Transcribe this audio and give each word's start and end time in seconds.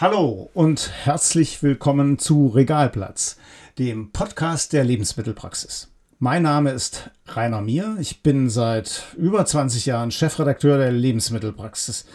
Hallo 0.00 0.48
und 0.54 0.90
herzlich 1.04 1.62
willkommen 1.62 2.18
zu 2.18 2.46
Regalplatz, 2.46 3.36
dem 3.78 4.12
Podcast 4.12 4.72
der 4.72 4.82
Lebensmittelpraxis. 4.82 5.92
Mein 6.18 6.44
Name 6.44 6.70
ist 6.70 7.10
Rainer 7.26 7.60
Mier. 7.60 7.98
Ich 8.00 8.22
bin 8.22 8.48
seit 8.48 9.14
über 9.18 9.44
20 9.44 9.84
Jahren 9.84 10.10
Chefredakteur 10.10 10.78
der 10.78 10.90
Lebensmittelpraxis. 10.90 12.06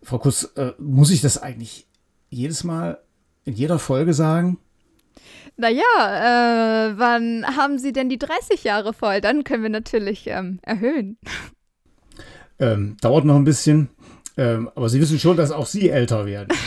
Frau 0.00 0.18
Kuss, 0.18 0.44
äh, 0.54 0.74
muss 0.78 1.10
ich 1.10 1.22
das 1.22 1.42
eigentlich 1.42 1.88
jedes 2.30 2.62
Mal 2.62 3.00
in 3.44 3.54
jeder 3.54 3.80
Folge 3.80 4.14
sagen? 4.14 4.58
Naja, 5.56 5.82
äh, 5.82 6.96
wann 6.96 7.44
haben 7.56 7.80
Sie 7.80 7.92
denn 7.92 8.08
die 8.08 8.18
30 8.20 8.62
Jahre 8.62 8.92
voll? 8.92 9.20
Dann 9.20 9.42
können 9.42 9.64
wir 9.64 9.70
natürlich 9.70 10.28
ähm, 10.28 10.60
erhöhen. 10.62 11.18
Ähm, 12.60 12.96
dauert 13.00 13.24
noch 13.24 13.34
ein 13.34 13.42
bisschen. 13.42 13.88
Ähm, 14.36 14.68
aber 14.74 14.88
Sie 14.88 15.00
wissen 15.00 15.20
schon, 15.20 15.36
dass 15.36 15.52
auch 15.52 15.66
Sie 15.66 15.90
älter 15.90 16.26
werden. 16.26 16.48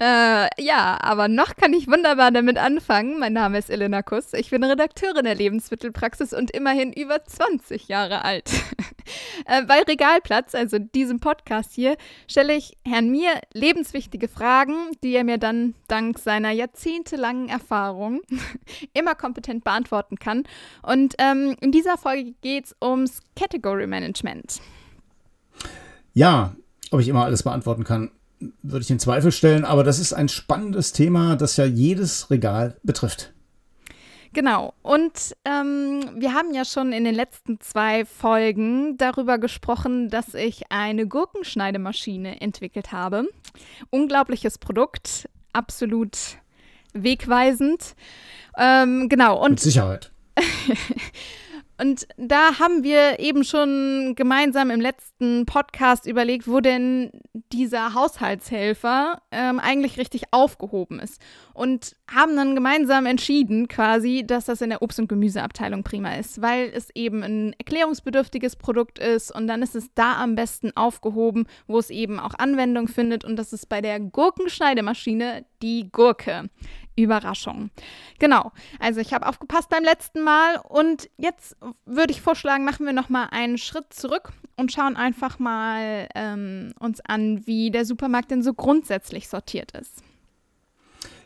äh, 0.00 0.48
ja, 0.60 0.98
aber 1.00 1.28
noch 1.28 1.54
kann 1.54 1.72
ich 1.72 1.86
wunderbar 1.86 2.32
damit 2.32 2.58
anfangen. 2.58 3.20
Mein 3.20 3.34
Name 3.34 3.58
ist 3.58 3.70
Elena 3.70 4.02
Kuss. 4.02 4.32
Ich 4.32 4.50
bin 4.50 4.64
Redakteurin 4.64 5.24
der 5.24 5.36
Lebensmittelpraxis 5.36 6.32
und 6.32 6.50
immerhin 6.50 6.92
über 6.92 7.24
20 7.24 7.86
Jahre 7.86 8.24
alt. 8.24 8.50
äh, 9.46 9.64
bei 9.64 9.82
Regalplatz, 9.82 10.56
also 10.56 10.80
diesem 10.80 11.20
Podcast 11.20 11.72
hier, 11.72 11.96
stelle 12.26 12.56
ich 12.56 12.76
Herrn 12.84 13.08
Mir 13.08 13.40
lebenswichtige 13.52 14.26
Fragen, 14.26 14.74
die 15.04 15.14
er 15.14 15.22
mir 15.22 15.38
dann 15.38 15.74
dank 15.86 16.18
seiner 16.18 16.50
jahrzehntelangen 16.50 17.48
Erfahrung 17.48 18.22
immer 18.92 19.14
kompetent 19.14 19.62
beantworten 19.62 20.16
kann. 20.16 20.42
Und 20.82 21.14
ähm, 21.18 21.54
in 21.60 21.70
dieser 21.70 21.96
Folge 21.96 22.32
geht 22.42 22.64
es 22.64 22.76
ums 22.82 23.20
Category 23.36 23.86
Management. 23.86 24.60
Ja, 26.12 26.54
ob 26.90 27.00
ich 27.00 27.08
immer 27.08 27.24
alles 27.24 27.42
beantworten 27.42 27.84
kann, 27.84 28.10
würde 28.62 28.82
ich 28.82 28.90
in 28.90 28.98
Zweifel 28.98 29.32
stellen, 29.32 29.64
aber 29.64 29.84
das 29.84 29.98
ist 29.98 30.12
ein 30.12 30.28
spannendes 30.28 30.92
Thema, 30.92 31.36
das 31.36 31.56
ja 31.56 31.64
jedes 31.64 32.30
Regal 32.30 32.76
betrifft. 32.82 33.32
Genau. 34.32 34.74
Und 34.82 35.34
ähm, 35.44 36.00
wir 36.16 36.34
haben 36.34 36.54
ja 36.54 36.64
schon 36.64 36.92
in 36.92 37.04
den 37.04 37.14
letzten 37.14 37.60
zwei 37.60 38.04
Folgen 38.04 38.96
darüber 38.96 39.38
gesprochen, 39.38 40.08
dass 40.08 40.34
ich 40.34 40.70
eine 40.70 41.06
Gurkenschneidemaschine 41.08 42.40
entwickelt 42.40 42.92
habe. 42.92 43.28
Unglaubliches 43.90 44.58
Produkt, 44.58 45.28
absolut 45.52 46.16
wegweisend. 46.92 47.96
Ähm, 48.56 49.08
genau. 49.08 49.42
Und 49.42 49.50
Mit 49.50 49.60
Sicherheit. 49.60 50.12
Und 51.80 52.06
da 52.18 52.58
haben 52.58 52.84
wir 52.84 53.20
eben 53.20 53.42
schon 53.42 54.14
gemeinsam 54.14 54.70
im 54.70 54.82
letzten 54.82 55.46
Podcast 55.46 56.06
überlegt, 56.06 56.46
wo 56.46 56.60
denn 56.60 57.10
dieser 57.52 57.94
Haushaltshelfer 57.94 59.22
ähm, 59.30 59.58
eigentlich 59.58 59.96
richtig 59.96 60.24
aufgehoben 60.30 61.00
ist. 61.00 61.22
Und 61.54 61.96
haben 62.14 62.36
dann 62.36 62.54
gemeinsam 62.54 63.06
entschieden, 63.06 63.66
quasi, 63.66 64.24
dass 64.26 64.44
das 64.44 64.60
in 64.60 64.68
der 64.68 64.82
Obst- 64.82 64.98
und 64.98 65.08
Gemüseabteilung 65.08 65.82
prima 65.82 66.14
ist, 66.16 66.42
weil 66.42 66.70
es 66.74 66.90
eben 66.94 67.22
ein 67.22 67.54
erklärungsbedürftiges 67.58 68.56
Produkt 68.56 68.98
ist 68.98 69.34
und 69.34 69.46
dann 69.46 69.62
ist 69.62 69.74
es 69.74 69.94
da 69.94 70.20
am 70.20 70.34
besten 70.34 70.76
aufgehoben, 70.76 71.46
wo 71.66 71.78
es 71.78 71.88
eben 71.88 72.20
auch 72.20 72.34
Anwendung 72.38 72.88
findet. 72.88 73.24
Und 73.24 73.36
das 73.36 73.54
ist 73.54 73.68
bei 73.70 73.80
der 73.80 74.00
Gurkenschneidemaschine 74.00 75.46
die 75.62 75.90
Gurke. 75.90 76.50
Überraschung. 77.02 77.70
Genau. 78.18 78.52
Also 78.78 79.00
ich 79.00 79.12
habe 79.12 79.26
aufgepasst 79.26 79.68
beim 79.68 79.84
letzten 79.84 80.22
Mal 80.22 80.56
und 80.68 81.08
jetzt 81.16 81.56
würde 81.86 82.12
ich 82.12 82.20
vorschlagen, 82.20 82.64
machen 82.64 82.86
wir 82.86 82.92
noch 82.92 83.08
mal 83.08 83.28
einen 83.30 83.58
Schritt 83.58 83.92
zurück 83.92 84.32
und 84.56 84.72
schauen 84.72 84.96
einfach 84.96 85.38
mal 85.38 86.08
ähm, 86.14 86.72
uns 86.78 87.00
an, 87.00 87.46
wie 87.46 87.70
der 87.70 87.84
Supermarkt 87.84 88.30
denn 88.30 88.42
so 88.42 88.54
grundsätzlich 88.54 89.28
sortiert 89.28 89.72
ist. 89.72 90.02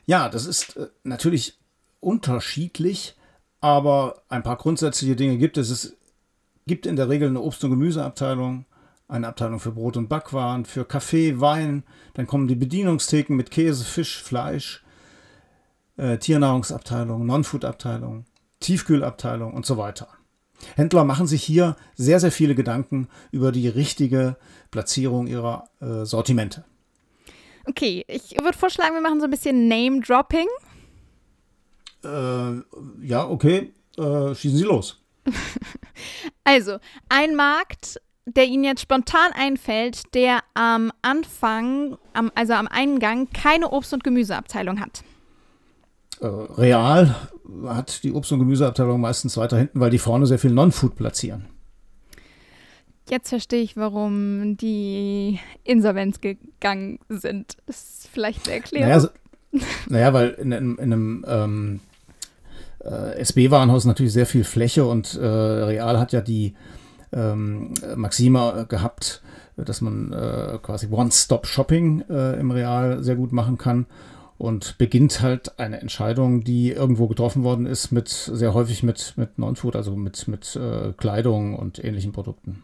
Ja, 0.06 0.28
das 0.28 0.46
ist 0.46 0.76
äh, 0.76 0.88
natürlich 1.02 1.58
unterschiedlich, 2.00 3.16
aber 3.60 4.22
ein 4.28 4.42
paar 4.42 4.56
grundsätzliche 4.56 5.16
Dinge 5.16 5.38
gibt 5.38 5.56
es. 5.56 5.70
Es 5.70 5.96
gibt 6.66 6.86
in 6.86 6.96
der 6.96 7.08
Regel 7.08 7.28
eine 7.28 7.40
Obst- 7.40 7.64
und 7.64 7.70
Gemüseabteilung, 7.70 8.66
eine 9.08 9.28
Abteilung 9.28 9.60
für 9.60 9.72
Brot 9.72 9.96
und 9.96 10.08
Backwaren, 10.08 10.64
für 10.64 10.84
Kaffee, 10.84 11.40
Wein, 11.40 11.82
dann 12.14 12.26
kommen 12.26 12.48
die 12.48 12.54
Bedienungstheken 12.54 13.34
mit 13.34 13.50
Käse, 13.50 13.84
Fisch, 13.84 14.22
Fleisch 14.22 14.83
äh, 15.96 16.18
Tiernahrungsabteilung, 16.18 17.24
Non-Food-Abteilung, 17.26 18.24
Tiefkühlabteilung 18.60 19.52
und 19.52 19.66
so 19.66 19.76
weiter. 19.76 20.08
Händler 20.76 21.04
machen 21.04 21.26
sich 21.26 21.42
hier 21.42 21.76
sehr, 21.94 22.20
sehr 22.20 22.32
viele 22.32 22.54
Gedanken 22.54 23.08
über 23.30 23.52
die 23.52 23.68
richtige 23.68 24.36
Platzierung 24.70 25.26
ihrer 25.26 25.68
äh, 25.80 26.04
Sortimente. 26.04 26.64
Okay, 27.66 28.04
ich 28.08 28.36
würde 28.42 28.56
vorschlagen, 28.56 28.94
wir 28.94 29.00
machen 29.00 29.20
so 29.20 29.24
ein 29.26 29.30
bisschen 29.30 29.68
Name-Dropping. 29.68 30.46
Äh, 32.04 33.06
ja, 33.06 33.28
okay, 33.28 33.72
äh, 33.96 34.34
schießen 34.34 34.58
Sie 34.58 34.64
los. 34.64 35.00
also, 36.44 36.78
ein 37.08 37.34
Markt, 37.34 38.00
der 38.26 38.46
Ihnen 38.46 38.64
jetzt 38.64 38.82
spontan 38.82 39.32
einfällt, 39.32 40.14
der 40.14 40.40
am 40.52 40.92
Anfang, 41.02 41.96
am, 42.12 42.30
also 42.34 42.52
am 42.52 42.68
Eingang, 42.68 43.30
keine 43.30 43.70
Obst- 43.70 43.94
und 43.94 44.04
Gemüseabteilung 44.04 44.80
hat 44.80 45.02
real 46.22 47.14
hat 47.66 48.02
die 48.04 48.12
Obst- 48.12 48.32
und 48.32 48.38
Gemüseabteilung 48.38 49.00
meistens 49.00 49.36
weiter 49.36 49.58
hinten, 49.58 49.80
weil 49.80 49.90
die 49.90 49.98
vorne 49.98 50.26
sehr 50.26 50.38
viel 50.38 50.52
Non-Food 50.52 50.96
platzieren. 50.96 51.46
Jetzt 53.08 53.28
verstehe 53.28 53.62
ich, 53.62 53.76
warum 53.76 54.56
die 54.56 55.38
Insolvenz 55.62 56.20
gegangen 56.20 56.98
sind. 57.08 57.56
Das 57.66 57.76
ist 57.76 58.08
vielleicht 58.10 58.46
eine 58.46 58.56
Erklärung. 58.56 58.88
Naja, 58.88 59.00
so, 59.00 59.08
naja 59.88 60.12
weil 60.14 60.30
in, 60.30 60.52
in, 60.52 60.76
in 60.76 60.92
einem 60.92 61.24
ähm, 61.28 61.80
äh, 62.82 63.18
SB-Warenhaus 63.18 63.84
natürlich 63.84 64.12
sehr 64.12 64.26
viel 64.26 64.44
Fläche 64.44 64.86
und 64.86 65.14
äh, 65.16 65.26
Real 65.26 65.98
hat 65.98 66.12
ja 66.12 66.22
die 66.22 66.54
ähm, 67.12 67.74
Maxima 67.94 68.64
gehabt, 68.64 69.22
dass 69.56 69.82
man 69.82 70.12
äh, 70.12 70.58
quasi 70.62 70.88
One-Stop-Shopping 70.90 72.04
äh, 72.08 72.40
im 72.40 72.50
Real 72.50 73.02
sehr 73.04 73.16
gut 73.16 73.32
machen 73.32 73.58
kann 73.58 73.86
und 74.38 74.78
beginnt 74.78 75.20
halt 75.20 75.58
eine 75.58 75.80
Entscheidung, 75.80 76.42
die 76.42 76.70
irgendwo 76.70 77.06
getroffen 77.06 77.44
worden 77.44 77.66
ist, 77.66 77.92
mit 77.92 78.08
sehr 78.08 78.54
häufig 78.54 78.82
mit, 78.82 79.14
mit 79.16 79.38
Non-Food, 79.38 79.76
also 79.76 79.94
mit, 79.94 80.26
mit 80.28 80.56
äh, 80.56 80.92
Kleidung 80.96 81.56
und 81.56 81.82
ähnlichen 81.82 82.12
Produkten. 82.12 82.62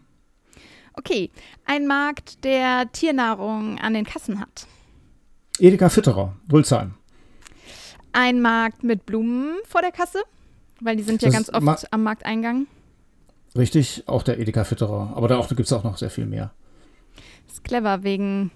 Okay, 0.94 1.30
ein 1.64 1.86
Markt, 1.86 2.44
der 2.44 2.90
Tiernahrung 2.92 3.78
an 3.78 3.94
den 3.94 4.04
Kassen 4.04 4.40
hat. 4.40 4.66
Edeka 5.58 5.88
Fitterer, 5.88 6.36
Wulzheim. 6.48 6.94
Ein 8.12 8.42
Markt 8.42 8.82
mit 8.82 9.06
Blumen 9.06 9.58
vor 9.64 9.82
der 9.82 9.92
Kasse, 9.92 10.22
weil 10.80 10.96
die 10.96 11.02
sind 11.02 11.22
ja 11.22 11.28
das 11.28 11.34
ganz 11.34 11.50
oft 11.50 11.62
Ma 11.62 11.78
am 11.92 12.02
Markteingang. 12.02 12.66
Richtig, 13.56 14.04
auch 14.06 14.22
der 14.22 14.38
Edeka 14.38 14.64
Fitterer. 14.64 15.12
Aber 15.14 15.28
da 15.28 15.40
gibt 15.40 15.60
es 15.60 15.72
auch 15.72 15.84
noch 15.84 15.96
sehr 15.96 16.10
viel 16.10 16.26
mehr. 16.26 16.52
Das 17.46 17.54
ist 17.54 17.64
clever 17.64 18.02
wegen 18.02 18.50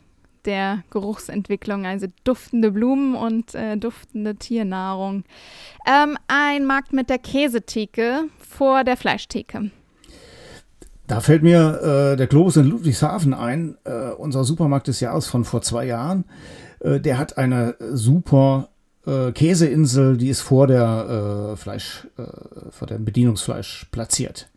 der 0.46 0.82
Geruchsentwicklung, 0.90 1.86
also 1.86 2.06
duftende 2.24 2.70
Blumen 2.70 3.14
und 3.14 3.54
äh, 3.54 3.76
duftende 3.76 4.36
Tiernahrung. 4.36 5.24
Ähm, 5.86 6.16
ein 6.28 6.64
Markt 6.64 6.92
mit 6.92 7.10
der 7.10 7.18
Käsetheke 7.18 8.24
vor 8.38 8.84
der 8.84 8.96
Fleischtheke. 8.96 9.70
Da 11.06 11.20
fällt 11.20 11.42
mir 11.42 12.12
äh, 12.12 12.16
der 12.16 12.26
Globus 12.26 12.56
in 12.56 12.64
Ludwigshafen 12.64 13.34
ein, 13.34 13.76
äh, 13.84 14.10
unser 14.10 14.44
Supermarkt 14.44 14.88
des 14.88 15.00
Jahres 15.00 15.26
von 15.26 15.44
vor 15.44 15.60
zwei 15.60 15.84
Jahren. 15.84 16.24
Äh, 16.80 17.00
der 17.00 17.18
hat 17.18 17.36
eine 17.36 17.76
super 17.92 18.70
äh, 19.06 19.32
Käseinsel, 19.32 20.16
die 20.16 20.28
ist 20.28 20.40
vor 20.40 20.66
der 20.66 21.52
äh, 21.52 21.56
Fleisch, 21.56 22.06
vor 22.70 22.88
dem 22.88 23.04
Bedienungsfleisch 23.04 23.86
platziert. 23.90 24.48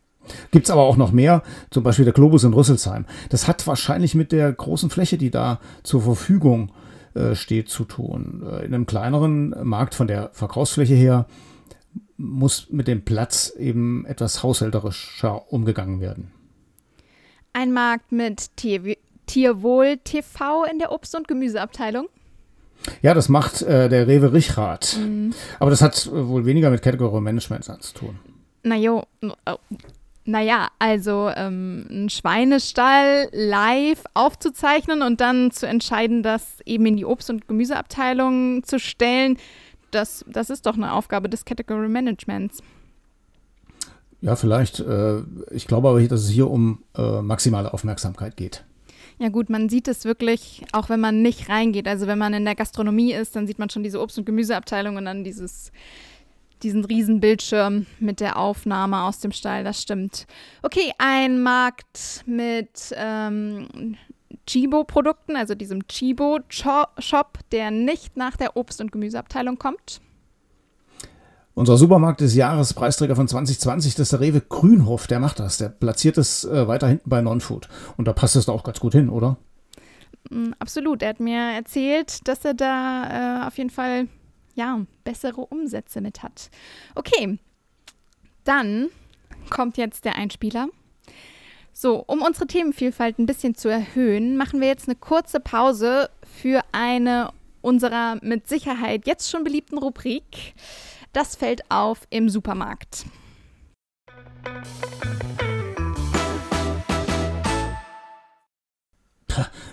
Gibt 0.52 0.66
es 0.66 0.72
aber 0.72 0.84
auch 0.84 0.98
noch 0.98 1.12
mehr, 1.12 1.44
zum 1.70 1.84
Beispiel 1.84 2.06
der 2.06 2.14
Globus 2.14 2.44
in 2.44 2.54
Rüsselsheim. 2.54 3.06
Das 3.30 3.48
hat 3.48 3.66
wahrscheinlich 3.68 4.16
mit 4.16 4.32
der 4.32 4.52
großen 4.52 4.90
Fläche, 4.90 5.18
die 5.18 5.32
da 5.32 5.60
zur 5.84 6.02
Verfügung 6.02 6.72
äh, 7.14 7.36
steht, 7.36 7.70
zu 7.70 7.86
tun. 7.86 8.44
Äh, 8.46 8.66
in 8.66 8.74
einem 8.74 8.86
kleineren 8.86 9.56
Markt 9.64 9.96
von 9.96 10.08
der 10.08 10.30
Verkaufsfläche 10.34 10.94
her 10.94 11.26
muss 12.18 12.68
mit 12.72 12.88
dem 12.88 13.06
Platz 13.06 13.54
eben 13.58 14.06
etwas 14.06 14.44
haushälterischer 14.44 15.52
umgegangen 15.52 16.02
werden. 16.02 16.32
Ein 17.54 17.74
Markt 17.74 18.12
mit 18.12 18.56
Tier 18.56 18.98
Tierwohl 19.28 19.98
TV 20.04 20.64
in 20.64 20.80
der 20.80 20.92
Obst- 20.92 21.16
und 21.16 21.28
Gemüseabteilung. 21.28 22.08
Ja, 23.02 23.14
das 23.14 23.30
macht 23.30 23.62
äh, 23.62 23.90
der 23.90 24.08
Rewe 24.08 24.34
Richrath. 24.34 24.98
Mhm. 24.98 25.34
Aber 25.60 25.70
das 25.70 25.82
hat 25.82 26.08
äh, 26.08 26.28
wohl 26.28 26.46
weniger 26.46 26.70
mit 26.70 26.82
Category 26.82 27.22
Management 27.22 27.66
zu 27.66 27.94
tun. 27.94 28.20
Na 28.64 28.76
jo, 28.76 29.04
oh, 29.22 29.58
naja, 30.28 30.68
also 30.78 31.32
ähm, 31.34 31.86
einen 31.90 32.10
Schweinestall 32.10 33.30
live 33.32 34.04
aufzuzeichnen 34.14 35.02
und 35.02 35.22
dann 35.22 35.52
zu 35.52 35.66
entscheiden, 35.66 36.22
das 36.22 36.60
eben 36.66 36.86
in 36.86 36.98
die 36.98 37.06
Obst- 37.06 37.30
und 37.30 37.48
Gemüseabteilung 37.48 38.64
zu 38.64 38.78
stellen, 38.78 39.38
das, 39.92 40.26
das 40.28 40.50
ist 40.50 40.66
doch 40.66 40.76
eine 40.76 40.92
Aufgabe 40.92 41.30
des 41.30 41.46
Category 41.46 41.88
Managements. 41.88 42.62
Ja, 44.20 44.36
vielleicht. 44.36 44.82
Äh, 44.82 45.22
ich 45.52 45.66
glaube 45.66 45.88
aber, 45.88 46.02
dass 46.02 46.24
es 46.24 46.30
hier 46.30 46.50
um 46.50 46.84
äh, 46.98 47.22
maximale 47.22 47.74
Aufmerksamkeit 47.74 48.36
geht. 48.36 48.66
Ja 49.20 49.30
gut, 49.30 49.50
man 49.50 49.70
sieht 49.70 49.88
es 49.88 50.04
wirklich, 50.04 50.66
auch 50.74 50.90
wenn 50.90 51.00
man 51.00 51.22
nicht 51.22 51.48
reingeht. 51.48 51.88
Also 51.88 52.06
wenn 52.06 52.20
man 52.20 52.34
in 52.34 52.44
der 52.44 52.56
Gastronomie 52.56 53.14
ist, 53.14 53.36
dann 53.36 53.48
sieht 53.48 53.60
man 53.60 53.70
schon 53.70 53.84
diese 53.84 54.00
Obst- 54.02 54.18
und 54.18 54.26
Gemüseabteilung 54.26 54.98
und 54.98 55.06
dann 55.06 55.24
dieses, 55.24 55.72
diesen 56.64 56.86
riesen 56.86 57.20
Bildschirm 57.20 57.86
mit 58.00 58.20
der 58.20 58.38
Aufnahme 58.38 59.04
aus 59.04 59.20
dem 59.20 59.32
Stall. 59.32 59.64
Das 59.64 59.82
stimmt. 59.82 60.28
Okay, 60.64 60.92
ein 60.98 61.42
Markt 61.42 62.24
mit 62.26 62.94
ähm, 62.96 63.96
Chibo-Produkten, 64.46 65.36
also 65.36 65.56
diesem 65.56 65.88
Chibo-Shop, 65.88 67.40
der 67.52 67.72
nicht 67.72 68.18
nach 68.18 68.38
der 68.38 68.56
Obst- 68.56 68.82
und 68.82 68.92
Gemüseabteilung 68.92 69.58
kommt. 69.58 70.02
Unser 71.54 71.78
Supermarkt 71.78 72.22
des 72.22 72.36
Jahres, 72.36 72.74
Preisträger 72.76 73.16
von 73.16 73.28
2020, 73.28 73.96
das 73.96 74.04
ist 74.04 74.12
der 74.12 74.20
Rewe 74.20 74.42
Grünhof, 74.42 75.08
der 75.08 75.20
macht 75.20 75.40
das. 75.40 75.58
Der 75.58 75.70
platziert 75.70 76.20
es 76.20 76.46
äh, 76.46 76.68
weiter 76.68 76.88
hinten 76.88 77.10
bei 77.10 77.20
Nonfood. 77.22 77.68
Und 77.98 78.08
da 78.08 78.14
passt 78.14 78.36
es 78.36 78.46
da 78.46 78.52
auch 78.52 78.64
ganz 78.64 78.80
gut 78.80 78.94
hin, 78.94 79.10
oder? 79.10 79.38
Mm, 80.30 80.52
absolut. 80.60 81.02
Er 81.02 81.10
hat 81.10 81.20
mir 81.20 81.40
erzählt, 81.56 82.28
dass 82.28 82.46
er 82.46 82.54
da 82.54 83.42
äh, 83.44 83.48
auf 83.48 83.58
jeden 83.58 83.72
Fall 83.72 84.08
ja, 84.58 84.86
bessere 85.04 85.46
Umsätze 85.46 86.02
mit 86.02 86.24
hat. 86.24 86.50
Okay, 86.96 87.40
dann 88.44 88.90
kommt 89.50 89.78
jetzt 89.78 90.04
der 90.04 90.16
Einspieler. 90.16 90.68
So, 91.72 92.04
um 92.08 92.22
unsere 92.22 92.48
Themenvielfalt 92.48 93.20
ein 93.20 93.28
bisschen 93.28 93.56
zu 93.56 93.70
erhöhen, 93.70 94.36
machen 94.36 94.60
wir 94.60 94.68
jetzt 94.68 94.88
eine 94.88 94.96
kurze 94.96 95.40
Pause 95.40 96.10
für 96.42 96.62
eine 96.72 97.32
unserer 97.62 98.18
mit 98.22 98.48
Sicherheit 98.48 99.06
jetzt 99.06 99.30
schon 99.30 99.44
beliebten 99.44 99.78
Rubrik. 99.78 100.56
Das 101.14 101.36
fällt 101.36 101.70
auf 101.70 102.08
im 102.10 102.30
Supermarkt. 102.30 103.06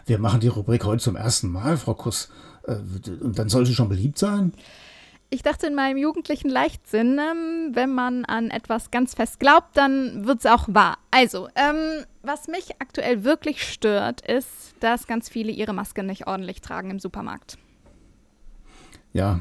Wir 0.07 0.19
machen 0.19 0.41
die 0.41 0.49
Rubrik 0.49 0.85
heute 0.85 1.03
zum 1.03 1.17
ersten 1.17 1.49
Mal, 1.49 1.79
Frau 1.79 1.95
Kuss. 1.95 2.31
Äh, 2.67 2.77
und 3.21 3.39
dann 3.39 3.49
soll 3.49 3.67
sie 3.67 3.75
schon 3.75 3.89
beliebt 3.89 4.19
sein? 4.19 4.53
Ich 5.31 5.43
dachte 5.43 5.67
in 5.67 5.75
meinem 5.75 5.97
jugendlichen 5.97 6.49
Leichtsinn, 6.49 7.19
ähm, 7.19 7.71
wenn 7.73 7.93
man 7.93 8.25
an 8.25 8.51
etwas 8.51 8.91
ganz 8.91 9.15
fest 9.15 9.41
glaubt, 9.41 9.77
dann 9.77 10.27
wird 10.27 10.41
es 10.41 10.47
auch 10.47 10.69
wahr. 10.69 10.99
Also, 11.11 11.49
ähm, 11.57 12.05
was 12.23 12.47
mich 12.47 12.81
aktuell 12.81 13.25
wirklich 13.25 13.65
stört, 13.65 14.21
ist, 14.21 14.75
dass 14.81 15.07
ganz 15.07 15.29
viele 15.29 15.51
ihre 15.51 15.73
Maske 15.73 16.05
nicht 16.05 16.27
ordentlich 16.27 16.61
tragen 16.61 16.91
im 16.91 16.99
Supermarkt. 17.01 17.59
Ja, 19.13 19.41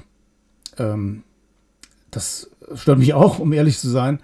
ähm, 0.77 1.23
das 2.09 2.49
stört 2.75 2.99
mich 2.99 3.13
auch, 3.13 3.39
um 3.39 3.53
ehrlich 3.53 3.77
zu 3.77 3.89
sein. 3.89 4.19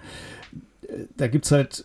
Da 1.16 1.28
gibt 1.28 1.44
es 1.44 1.52
halt 1.52 1.84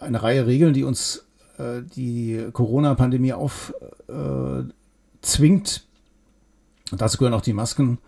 eine 0.00 0.22
Reihe 0.22 0.46
Regeln, 0.46 0.74
die 0.74 0.84
uns 0.84 1.26
äh, 1.58 1.82
die 1.82 2.48
Corona-Pandemie 2.52 3.32
aufzwingt. 3.32 4.70
Äh, 4.70 4.77
dazu 5.22 7.18
gehören 7.18 7.34
auch 7.34 7.42
die 7.42 7.52
Masken. 7.52 7.98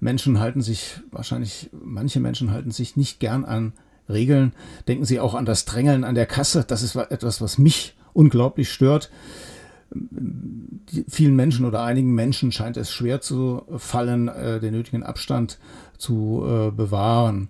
Menschen 0.00 0.38
halten 0.38 0.62
sich, 0.62 1.00
wahrscheinlich 1.10 1.70
manche 1.72 2.20
Menschen 2.20 2.52
halten 2.52 2.70
sich 2.70 2.96
nicht 2.96 3.20
gern 3.20 3.44
an 3.44 3.72
Regeln. 4.08 4.52
Denken 4.86 5.04
Sie 5.04 5.20
auch 5.20 5.34
an 5.34 5.44
das 5.44 5.64
Drängeln 5.64 6.04
an 6.04 6.14
der 6.14 6.26
Kasse. 6.26 6.64
Das 6.66 6.82
ist 6.82 6.96
etwas, 6.96 7.40
was 7.40 7.58
mich 7.58 7.94
unglaublich 8.14 8.70
stört 8.70 9.10
vielen 11.08 11.36
Menschen 11.36 11.64
oder 11.64 11.82
einigen 11.82 12.14
Menschen 12.14 12.52
scheint 12.52 12.76
es 12.76 12.90
schwer 12.92 13.20
zu 13.20 13.62
fallen, 13.76 14.28
äh, 14.28 14.60
den 14.60 14.74
nötigen 14.74 15.02
Abstand 15.02 15.58
zu 15.96 16.44
äh, 16.46 16.70
bewahren 16.70 17.48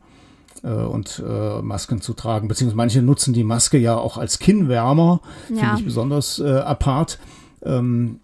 äh, 0.62 0.68
und 0.68 1.22
Masken 1.62 2.00
zu 2.00 2.14
tragen. 2.14 2.48
Beziehungsweise 2.48 2.76
manche 2.76 3.02
nutzen 3.02 3.34
die 3.34 3.44
Maske 3.44 3.78
ja 3.78 3.96
auch 3.96 4.18
als 4.18 4.38
Kinnwärmer, 4.38 5.20
ja. 5.48 5.56
finde 5.56 5.74
ich 5.78 5.84
besonders 5.84 6.40
apart. 6.40 7.18
Ähm, 7.62 8.20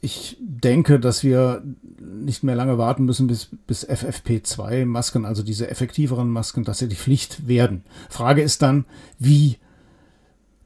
ich 0.00 0.36
denke, 0.40 1.00
dass 1.00 1.24
wir 1.24 1.62
nicht 2.00 2.44
mehr 2.44 2.54
lange 2.54 2.78
warten 2.78 3.04
müssen, 3.04 3.26
bis, 3.26 3.48
bis 3.66 3.88
FFP2-Masken, 3.88 5.24
also 5.24 5.42
diese 5.42 5.68
effektiveren 5.70 6.30
Masken, 6.30 6.64
tatsächlich 6.64 7.00
Pflicht 7.00 7.48
werden. 7.48 7.82
Frage 8.08 8.42
ist 8.42 8.62
dann, 8.62 8.84
wie 9.18 9.56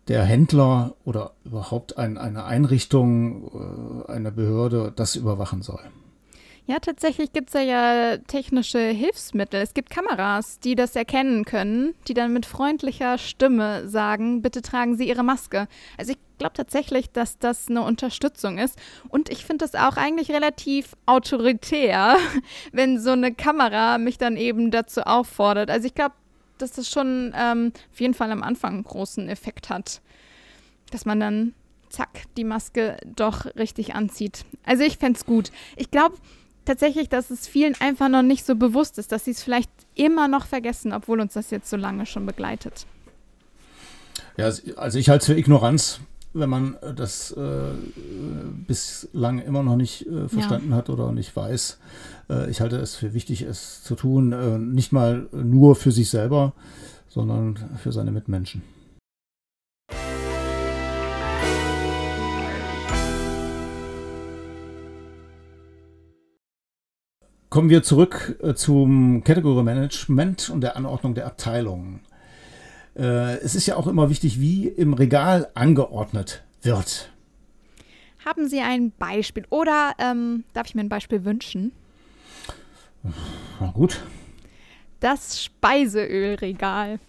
der 0.09 0.25
Händler 0.25 0.95
oder 1.05 1.33
überhaupt 1.45 1.97
ein, 1.97 2.19
eine 2.19 2.45
Einrichtung, 2.45 4.07
äh, 4.09 4.13
eine 4.13 4.33
Behörde 4.33 4.93
das 4.95 5.17
überwachen 5.17 5.63
soll. 5.63 5.81
Ja, 6.67 6.79
tatsächlich 6.79 7.33
gibt 7.33 7.49
es 7.49 7.55
ja, 7.55 7.61
ja 7.63 8.17
technische 8.19 8.79
Hilfsmittel. 8.79 9.61
Es 9.61 9.75
gibt 9.75 9.91
Kameras, 9.91 10.61
die 10.61 10.77
das 10.77 10.95
erkennen 10.95 11.45
können, 11.45 11.95
die 12.07 12.15
dann 12.15 12.33
mit 12.33 12.47
freundlicher 12.47 13.19
Stimme 13.19 13.89
sagen, 13.89 14.43
bitte 14.43 14.63
tragen 14.63 14.97
Sie 14.97 15.09
Ihre 15.09 15.25
Maske. 15.25 15.67
Also 15.99 16.13
ich 16.13 16.19
glaube 16.39 16.55
tatsächlich, 16.55 17.11
dass 17.11 17.39
das 17.39 17.69
eine 17.69 17.83
Unterstützung 17.83 18.59
ist. 18.59 18.79
Und 19.09 19.29
ich 19.29 19.45
finde 19.45 19.65
das 19.65 19.75
auch 19.75 19.97
eigentlich 19.97 20.31
relativ 20.31 20.95
autoritär, 21.05 22.17
wenn 22.73 23.01
so 23.01 23.11
eine 23.11 23.35
Kamera 23.35 23.99
mich 23.99 24.17
dann 24.19 24.37
eben 24.37 24.71
dazu 24.71 25.03
auffordert. 25.03 25.69
Also 25.69 25.87
ich 25.87 25.95
glaube, 25.95 26.15
dass 26.59 26.73
das 26.73 26.89
schon 26.89 27.35
ähm, 27.37 27.73
auf 27.93 28.01
jeden 28.01 28.15
Fall 28.15 28.31
am 28.31 28.45
Anfang 28.45 28.75
einen 28.75 28.85
großen 28.85 29.29
Effekt 29.29 29.69
hat. 29.69 30.01
Dass 30.93 31.07
man 31.07 31.19
dann, 31.19 31.55
zack, 31.89 32.23
die 32.37 32.45
Maske 32.45 32.99
doch 33.05 33.47
richtig 33.57 33.97
anzieht. 33.97 34.45
Also 34.65 34.85
ich 34.85 34.99
fände 34.99 35.19
es 35.19 35.27
gut. 35.27 35.51
Ich 35.77 35.91
glaube 35.91 36.17
tatsächlich, 36.65 37.09
dass 37.09 37.31
es 37.31 37.47
vielen 37.47 37.75
einfach 37.81 38.09
noch 38.09 38.23
nicht 38.23 38.47
so 38.47 38.57
bewusst 38.57 38.99
ist, 38.99 39.13
dass 39.13 39.25
sie 39.25 39.33
es 39.33 39.43
vielleicht 39.43 39.71
immer 39.95 40.29
noch 40.29 40.47
vergessen, 40.47 40.93
obwohl 40.93 41.21
uns 41.21 41.35
das 41.35 41.51
jetzt 41.51 41.69
so 41.69 41.77
lange 41.77 42.07
schon 42.07 42.27
begleitet. 42.27 42.87
Ja, 44.37 44.51
also 44.77 44.99
ich 44.99 45.09
halte 45.09 45.23
es 45.23 45.27
für 45.27 45.39
Ignoranz, 45.39 46.01
wenn 46.33 46.49
man 46.49 46.77
das 46.97 47.33
äh, 47.33 47.73
bislang 48.67 49.41
immer 49.41 49.63
noch 49.63 49.77
nicht 49.77 50.07
äh, 50.07 50.29
verstanden 50.29 50.71
ja. 50.71 50.77
hat 50.77 50.89
oder 50.89 51.13
nicht 51.13 51.35
weiß. 51.37 51.79
Äh, 52.31 52.51
ich 52.51 52.61
halte 52.61 52.77
es 52.77 52.95
für 52.95 53.13
wichtig, 53.13 53.43
es 53.43 53.83
zu 53.83 53.95
tun, 53.95 54.33
äh, 54.33 54.59
nicht 54.59 54.93
mal 54.93 55.29
nur 55.33 55.77
für 55.77 55.93
sich 55.93 56.09
selber, 56.09 56.55
sondern 57.09 57.59
für 57.77 57.93
seine 57.93 58.13
Mitmenschen. 58.13 58.63
Kommen 67.53 67.69
wir 67.69 67.83
zurück 67.83 68.39
äh, 68.43 68.55
zum 68.55 69.25
Category 69.25 69.63
Management 69.63 70.49
und 70.49 70.63
der 70.63 70.75
Anordnung 70.75 71.15
der 71.15 71.27
Abteilungen. 71.27 72.01
Äh, 72.97 73.35
es 73.41 73.55
ist 73.55 73.67
ja 73.67 73.77
auch 73.77 73.87
immer 73.87 74.09
wichtig, 74.09 74.41
wie 74.41 74.69
im 74.69 74.95
Regal 74.95 75.51
angeordnet 75.53 76.45
wird. 76.63 77.11
Haben 78.25 78.49
Sie 78.49 78.63
ein 78.63 78.91
Beispiel 78.93 79.45
oder 79.51 79.93
ähm, 79.99 80.45
darf 80.55 80.69
ich 80.69 80.75
mir 80.75 80.81
ein 80.81 80.89
Beispiel 80.89 81.27
wünschen? 81.27 81.73
Na 83.61 83.71
gut. 83.73 84.01
Das 85.01 85.45
Speiseölregal. 85.45 87.01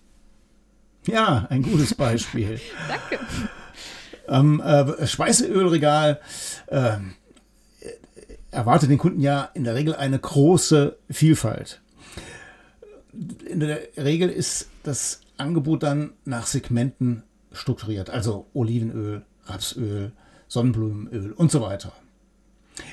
Ja, 1.08 1.48
ein 1.52 1.62
gutes 1.62 1.96
Beispiel. 1.96 2.60
Danke. 2.90 3.26
Ähm, 4.28 4.60
äh, 4.60 5.08
Speiseölregal 5.08 6.20
äh, 6.68 6.98
erwartet 8.54 8.90
den 8.90 8.98
Kunden 8.98 9.20
ja 9.20 9.50
in 9.54 9.64
der 9.64 9.76
Regel 9.76 9.96
eine 9.96 10.20
große 10.20 10.98
Vielfalt. 11.10 11.82
In 13.46 13.60
der 13.60 13.80
Regel 13.98 14.30
ist 14.30 14.70
das 14.84 15.22
Angebot 15.38 15.84
dann 15.84 16.14
nach 16.26 16.48
Segmenten 16.48 17.24
strukturiert, 17.52 18.10
also 18.10 18.48
Olivenöl, 18.54 19.24
Rapsöl, 19.46 20.12
Sonnenblumenöl 20.48 21.32
und 21.34 21.52
so 21.52 21.62
weiter. 21.62 21.94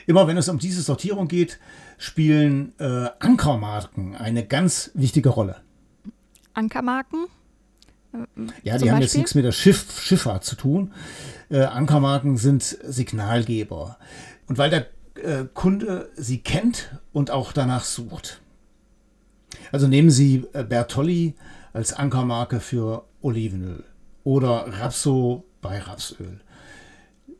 Immer 0.06 0.26
wenn 0.26 0.36
es 0.36 0.48
um 0.48 0.58
diese 0.58 0.82
Sortierung 0.82 1.28
geht, 1.28 1.58
spielen 1.96 2.72
äh, 2.78 3.08
Ankermarken 3.18 4.14
eine 4.14 4.44
ganz 4.44 4.90
wichtige 4.94 5.30
Rolle. 5.30 5.56
Ankermarken? 6.52 7.26
Ja, 8.62 8.76
die 8.76 8.90
haben 8.90 9.00
jetzt 9.00 9.16
nichts 9.16 9.34
mit 9.34 9.44
der 9.44 9.52
Schiff, 9.52 10.00
Schifffahrt 10.02 10.44
zu 10.44 10.56
tun. 10.56 10.92
Äh, 11.48 11.62
Ankermarken 11.62 12.36
sind 12.36 12.62
Signalgeber. 12.62 13.98
Und 14.48 14.58
weil 14.58 14.68
der 14.68 14.86
äh, 15.20 15.46
Kunde 15.52 16.10
sie 16.16 16.38
kennt 16.38 16.96
und 17.12 17.30
auch 17.30 17.52
danach 17.52 17.84
sucht. 17.84 18.40
Also 19.72 19.88
nehmen 19.88 20.10
Sie 20.10 20.44
äh, 20.52 20.64
Bertolli 20.64 21.34
als 21.72 21.92
Ankermarke 21.92 22.60
für 22.60 23.04
Olivenöl 23.22 23.84
oder 24.24 24.66
Rapso 24.80 25.44
bei 25.60 25.78
Rapsöl. 25.78 26.40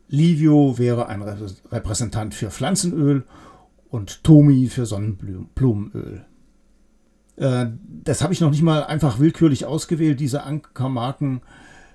Livio 0.07 0.77
wäre 0.77 1.07
ein 1.07 1.21
Repräsentant 1.21 2.33
für 2.33 2.51
Pflanzenöl 2.51 3.23
und 3.89 4.23
Tomi 4.23 4.67
für 4.67 4.85
Sonnenblumenöl. 4.85 6.25
Äh, 7.37 7.67
das 8.03 8.21
habe 8.21 8.33
ich 8.33 8.41
noch 8.41 8.51
nicht 8.51 8.61
mal 8.61 8.83
einfach 8.83 9.19
willkürlich 9.19 9.65
ausgewählt. 9.65 10.19
Diese 10.19 10.43
Ankermarken 10.43 11.41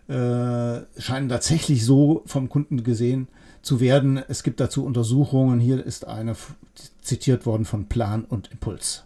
äh, 0.08 0.80
scheinen 0.98 1.28
tatsächlich 1.28 1.84
so 1.84 2.22
vom 2.26 2.48
Kunden 2.48 2.84
gesehen 2.84 3.28
zu 3.66 3.80
werden. 3.80 4.22
Es 4.28 4.42
gibt 4.42 4.60
dazu 4.60 4.84
Untersuchungen. 4.84 5.60
Hier 5.60 5.84
ist 5.84 6.06
eine 6.06 6.36
zitiert 7.02 7.46
worden 7.46 7.64
von 7.64 7.86
Plan 7.86 8.24
und 8.24 8.50
Impuls. 8.52 9.04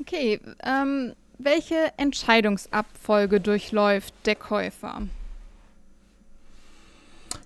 Okay, 0.00 0.40
ähm, 0.64 1.12
welche 1.38 1.92
Entscheidungsabfolge 1.96 3.40
durchläuft 3.40 4.14
der 4.26 4.36
Käufer? 4.36 5.02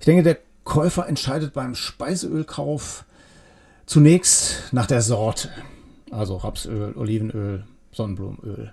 denke, 0.06 0.22
der 0.22 0.38
Käufer 0.64 1.06
entscheidet 1.06 1.52
beim 1.52 1.74
Speiseölkauf 1.74 3.04
zunächst 3.84 4.72
nach 4.72 4.86
der 4.86 5.02
Sorte, 5.02 5.50
also 6.10 6.36
Rapsöl, 6.36 6.94
Olivenöl, 6.96 7.64
Sonnenblumenöl. 7.92 8.72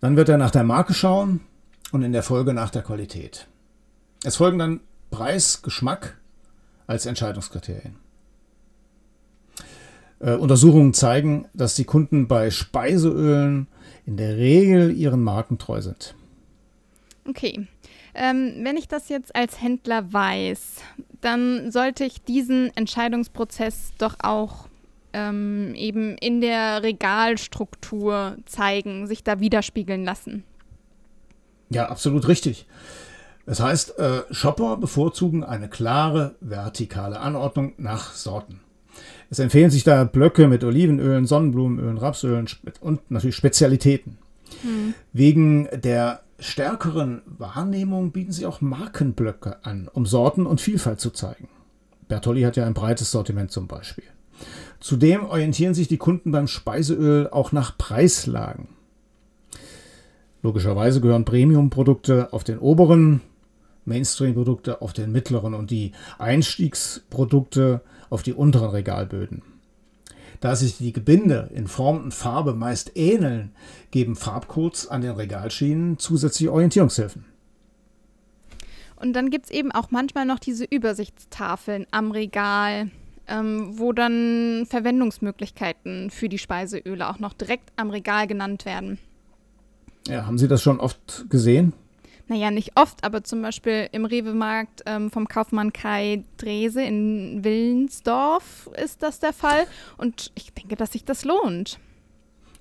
Dann 0.00 0.16
wird 0.16 0.28
er 0.28 0.38
nach 0.38 0.50
der 0.50 0.64
Marke 0.64 0.94
schauen 0.94 1.40
und 1.92 2.02
in 2.02 2.12
der 2.12 2.22
Folge 2.22 2.52
nach 2.52 2.70
der 2.70 2.82
Qualität. 2.82 3.46
Es 4.24 4.36
folgen 4.36 4.58
dann 4.58 4.80
Preis, 5.10 5.62
Geschmack 5.62 6.16
als 6.86 7.06
Entscheidungskriterien. 7.06 7.96
Äh, 10.20 10.34
Untersuchungen 10.34 10.94
zeigen, 10.94 11.46
dass 11.54 11.74
die 11.74 11.84
Kunden 11.84 12.28
bei 12.28 12.50
Speiseölen 12.50 13.68
in 14.06 14.16
der 14.16 14.36
Regel 14.36 14.92
ihren 14.92 15.22
Marken 15.22 15.58
treu 15.58 15.80
sind. 15.80 16.14
Okay. 17.28 17.66
Ähm, 18.14 18.52
wenn 18.62 18.76
ich 18.76 18.86
das 18.86 19.08
jetzt 19.08 19.34
als 19.34 19.60
Händler 19.60 20.12
weiß, 20.12 20.76
dann 21.20 21.72
sollte 21.72 22.04
ich 22.04 22.22
diesen 22.22 22.70
Entscheidungsprozess 22.76 23.92
doch 23.98 24.16
auch 24.20 24.68
ähm, 25.12 25.74
eben 25.74 26.16
in 26.18 26.40
der 26.40 26.82
Regalstruktur 26.82 28.36
zeigen, 28.46 29.06
sich 29.06 29.24
da 29.24 29.40
widerspiegeln 29.40 30.04
lassen. 30.04 30.44
Ja, 31.70 31.88
absolut 31.88 32.28
richtig. 32.28 32.66
Das 33.46 33.60
heißt, 33.60 33.98
äh, 33.98 34.22
Shopper 34.30 34.76
bevorzugen 34.76 35.44
eine 35.44 35.68
klare 35.68 36.34
vertikale 36.40 37.20
Anordnung 37.20 37.74
nach 37.76 38.12
Sorten. 38.12 38.60
Es 39.30 39.38
empfehlen 39.38 39.70
sich 39.70 39.84
da 39.84 40.04
Blöcke 40.04 40.48
mit 40.48 40.64
Olivenölen, 40.64 41.26
Sonnenblumenölen, 41.26 41.98
Rapsölen 41.98 42.48
und 42.80 43.10
natürlich 43.10 43.36
Spezialitäten. 43.36 44.18
Hm. 44.62 44.94
Wegen 45.12 45.68
der 45.72 46.20
stärkeren 46.38 47.22
Wahrnehmung 47.26 48.12
bieten 48.12 48.32
sie 48.32 48.46
auch 48.46 48.60
Markenblöcke 48.60 49.64
an, 49.64 49.88
um 49.92 50.06
Sorten 50.06 50.46
und 50.46 50.60
Vielfalt 50.60 51.00
zu 51.00 51.10
zeigen. 51.10 51.48
Bertolli 52.08 52.42
hat 52.42 52.56
ja 52.56 52.66
ein 52.66 52.74
breites 52.74 53.10
Sortiment 53.10 53.50
zum 53.50 53.66
Beispiel. 53.66 54.04
Zudem 54.80 55.24
orientieren 55.24 55.74
sich 55.74 55.88
die 55.88 55.96
Kunden 55.96 56.30
beim 56.32 56.46
Speiseöl 56.46 57.28
auch 57.28 57.52
nach 57.52 57.78
Preislagen. 57.78 58.68
Logischerweise 60.42 61.00
gehören 61.00 61.24
Premium-Produkte 61.24 62.32
auf 62.32 62.44
den 62.44 62.58
oberen, 62.58 63.22
Mainstream-Produkte 63.84 64.82
auf 64.82 64.92
den 64.92 65.12
mittleren 65.12 65.54
und 65.54 65.70
die 65.70 65.92
Einstiegsprodukte 66.18 67.82
auf 68.10 68.22
die 68.22 68.32
unteren 68.32 68.70
Regalböden. 68.70 69.42
Da 70.40 70.56
sich 70.56 70.76
die 70.76 70.92
Gebinde 70.92 71.50
in 71.54 71.66
Form 71.66 72.04
und 72.04 72.12
Farbe 72.12 72.54
meist 72.54 72.96
ähneln, 72.96 73.52
geben 73.90 74.16
Farbcodes 74.16 74.88
an 74.88 75.00
den 75.00 75.12
Regalschienen 75.12 75.98
zusätzliche 75.98 76.52
Orientierungshilfen. 76.52 77.24
Und 78.96 79.14
dann 79.14 79.30
gibt 79.30 79.46
es 79.46 79.50
eben 79.50 79.72
auch 79.72 79.90
manchmal 79.90 80.26
noch 80.26 80.38
diese 80.38 80.64
Übersichtstafeln 80.64 81.86
am 81.90 82.10
Regal, 82.10 82.90
ähm, 83.26 83.78
wo 83.78 83.92
dann 83.92 84.66
Verwendungsmöglichkeiten 84.68 86.10
für 86.10 86.28
die 86.28 86.38
Speiseöle 86.38 87.08
auch 87.08 87.18
noch 87.18 87.32
direkt 87.32 87.72
am 87.76 87.90
Regal 87.90 88.26
genannt 88.26 88.64
werden. 88.64 88.98
Ja, 90.06 90.26
haben 90.26 90.38
Sie 90.38 90.48
das 90.48 90.62
schon 90.62 90.80
oft 90.80 91.26
gesehen? 91.30 91.72
Naja, 92.26 92.50
nicht 92.50 92.72
oft, 92.76 93.04
aber 93.04 93.22
zum 93.22 93.42
Beispiel 93.42 93.88
im 93.92 94.04
Rewe-Markt 94.04 94.82
ähm, 94.86 95.10
vom 95.10 95.28
Kaufmann 95.28 95.72
Kai 95.72 96.24
Drese 96.38 96.82
in 96.82 97.44
Willensdorf 97.44 98.70
ist 98.82 99.02
das 99.02 99.20
der 99.20 99.32
Fall. 99.32 99.66
Und 99.98 100.32
ich 100.34 100.52
denke, 100.52 100.76
dass 100.76 100.92
sich 100.92 101.04
das 101.04 101.24
lohnt. 101.24 101.78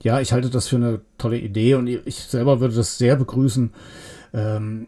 Ja, 0.02 0.20
ich 0.20 0.34
halte 0.34 0.50
das 0.50 0.68
für 0.68 0.76
eine 0.76 1.02
tolle 1.18 1.40
Idee 1.40 1.76
und 1.76 1.88
ich 1.88 2.20
selber 2.20 2.60
würde 2.60 2.76
das 2.76 2.98
sehr 2.98 3.16
begrüßen. 3.16 3.72
Ähm, 4.34 4.88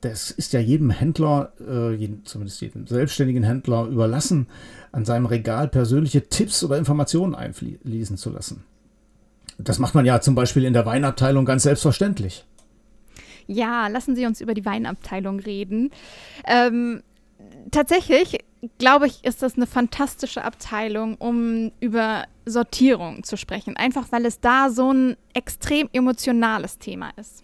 das 0.00 0.30
ist 0.30 0.52
ja 0.52 0.60
jedem 0.60 0.90
Händler, 0.90 1.52
äh, 1.60 1.92
jeden, 1.94 2.24
zumindest 2.24 2.60
jedem 2.60 2.86
selbstständigen 2.86 3.42
Händler, 3.42 3.86
überlassen, 3.86 4.46
an 4.92 5.04
seinem 5.04 5.26
Regal 5.26 5.66
persönliche 5.66 6.28
Tipps 6.28 6.62
oder 6.62 6.78
Informationen 6.78 7.34
einfließen 7.34 8.16
zu 8.16 8.30
lassen. 8.30 8.62
Das 9.58 9.80
macht 9.80 9.96
man 9.96 10.06
ja 10.06 10.20
zum 10.20 10.36
Beispiel 10.36 10.64
in 10.64 10.72
der 10.72 10.86
Weinabteilung 10.86 11.44
ganz 11.44 11.64
selbstverständlich. 11.64 12.44
Ja, 13.48 13.88
lassen 13.88 14.14
Sie 14.14 14.26
uns 14.26 14.40
über 14.40 14.54
die 14.54 14.64
Weinabteilung 14.64 15.40
reden. 15.40 15.90
Ähm, 16.46 17.02
tatsächlich 17.70 18.38
glaube 18.78 19.06
ich, 19.06 19.24
ist 19.24 19.42
das 19.42 19.56
eine 19.56 19.66
fantastische 19.66 20.44
Abteilung, 20.44 21.16
um 21.16 21.72
über 21.80 22.24
Sortierung 22.46 23.22
zu 23.24 23.36
sprechen. 23.36 23.76
Einfach 23.76 24.10
weil 24.10 24.26
es 24.26 24.40
da 24.40 24.70
so 24.70 24.92
ein 24.92 25.16
extrem 25.34 25.88
emotionales 25.92 26.78
Thema 26.78 27.10
ist. 27.16 27.42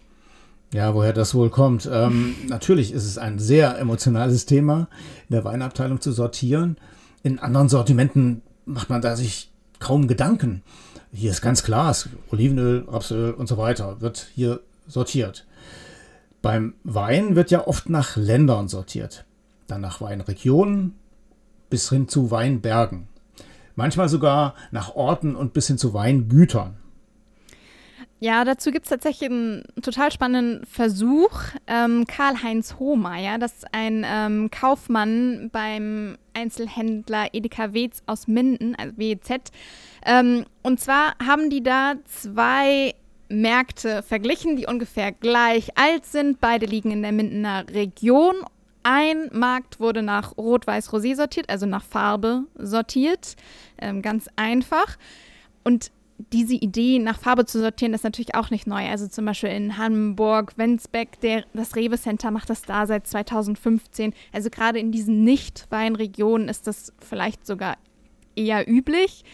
Ja, 0.73 0.95
woher 0.95 1.13
das 1.13 1.35
wohl 1.35 1.51
kommt. 1.51 1.89
Ähm, 1.91 2.35
natürlich 2.49 2.93
ist 2.93 3.05
es 3.05 3.17
ein 3.17 3.39
sehr 3.39 3.79
emotionales 3.79 4.45
Thema, 4.47 4.89
in 5.29 5.35
der 5.35 5.45
Weinabteilung 5.45 6.01
zu 6.01 6.11
sortieren. 6.11 6.77
In 7.23 7.39
anderen 7.39 7.69
Sortimenten 7.69 8.43
macht 8.65 8.91
man 8.91 9.01
da 9.01 9.15
sich 9.15 9.53
kaum 9.79 10.09
Gedanken. 10.09 10.63
Hier 11.13 11.31
ist 11.31 11.43
ganz 11.43 11.63
klar, 11.63 11.95
Olivenöl, 12.33 12.87
Rapsöl 12.89 13.35
und 13.35 13.47
so 13.47 13.57
weiter 13.57 14.01
wird 14.01 14.27
hier 14.35 14.61
sortiert. 14.89 15.47
Beim 16.45 16.75
Wein 16.85 17.37
wird 17.37 17.51
ja 17.51 17.67
oft 17.67 17.89
nach 17.89 18.17
Ländern 18.17 18.69
sortiert, 18.69 19.25
dann 19.67 19.81
nach 19.81 20.03
Weinregionen 20.03 20.95
bis 21.71 21.89
hin 21.89 22.07
zu 22.07 22.31
Weinbergen. 22.31 23.09
Manchmal 23.77 24.11
sogar 24.11 24.55
nach 24.71 24.95
Orten 24.95 25.37
und 25.37 25.55
bis 25.55 25.69
hin 25.69 25.79
zu 25.79 25.95
Weingütern. 25.95 26.77
Ja, 28.21 28.45
dazu 28.45 28.73
gibt 28.73 28.85
es 28.85 28.91
tatsächlich 28.91 29.31
einen 29.31 29.65
total 29.81 30.13
spannenden 30.13 30.67
Versuch. 30.67 31.33
Ähm, 31.67 32.05
Karl-Heinz 32.07 32.77
Hohmeier, 32.79 33.39
das 33.39 33.55
ist 33.55 33.67
ein 33.73 34.05
ähm, 34.07 34.51
Kaufmann 34.51 35.49
beim 35.51 36.19
Einzelhändler 36.35 37.29
Edeka 37.33 37.73
Wetz 37.73 38.03
aus 38.05 38.29
Minden, 38.29 38.75
also 38.77 38.93
WZ. 38.99 39.51
Ähm, 40.05 40.45
und 40.63 40.79
zwar 40.79 41.15
haben 41.27 41.49
die 41.49 41.63
da 41.63 41.95
zwei 42.05 42.95
Märkte 43.29 44.03
verglichen, 44.03 44.57
die 44.57 44.67
ungefähr 44.67 45.13
gleich 45.13 45.77
alt 45.77 46.07
sind. 46.07 46.41
Beide 46.41 46.67
liegen 46.67 46.91
in 46.91 47.03
der 47.03 47.13
Mindener 47.13 47.67
Region. 47.69 48.35
Ein 48.83 49.31
Markt 49.33 49.81
wurde 49.81 50.03
nach 50.03 50.37
Rot-Weiß-Rosé 50.37 51.17
sortiert, 51.17 51.49
also 51.49 51.65
nach 51.65 51.83
Farbe 51.83 52.45
sortiert. 52.57 53.37
Ähm, 53.79 54.03
ganz 54.03 54.29
einfach. 54.37 54.99
Und 55.63 55.91
diese 56.33 56.55
Idee, 56.55 56.99
nach 56.99 57.19
Farbe 57.19 57.45
zu 57.45 57.59
sortieren, 57.59 57.95
ist 57.95 58.05
natürlich 58.05 58.35
auch 58.35 58.51
nicht 58.51 58.67
neu. 58.67 58.87
Also 58.89 59.09
zum 59.09 59.25
Beispiel 59.25 59.51
in 59.51 59.79
Hamburg, 59.79 60.53
Wenzbeck, 60.57 61.19
der, 61.21 61.45
das 61.55 61.77
Rewe 61.77 61.99
Center 61.99 62.31
macht 62.31 62.51
das 62.51 62.63
da 62.63 62.87
seit 62.87 63.07
2015. 63.07 64.13
Also 64.33 64.51
gerade 64.51 64.79
in 64.79 64.93
diesen 64.93 65.25
Nicht-Weinregionen 65.25 66.49
ist 66.49 66.67
das 66.67 66.93
vielleicht 67.01 67.47
sogar 67.47 67.77
eher 68.37 68.69
üblich. 68.69 69.25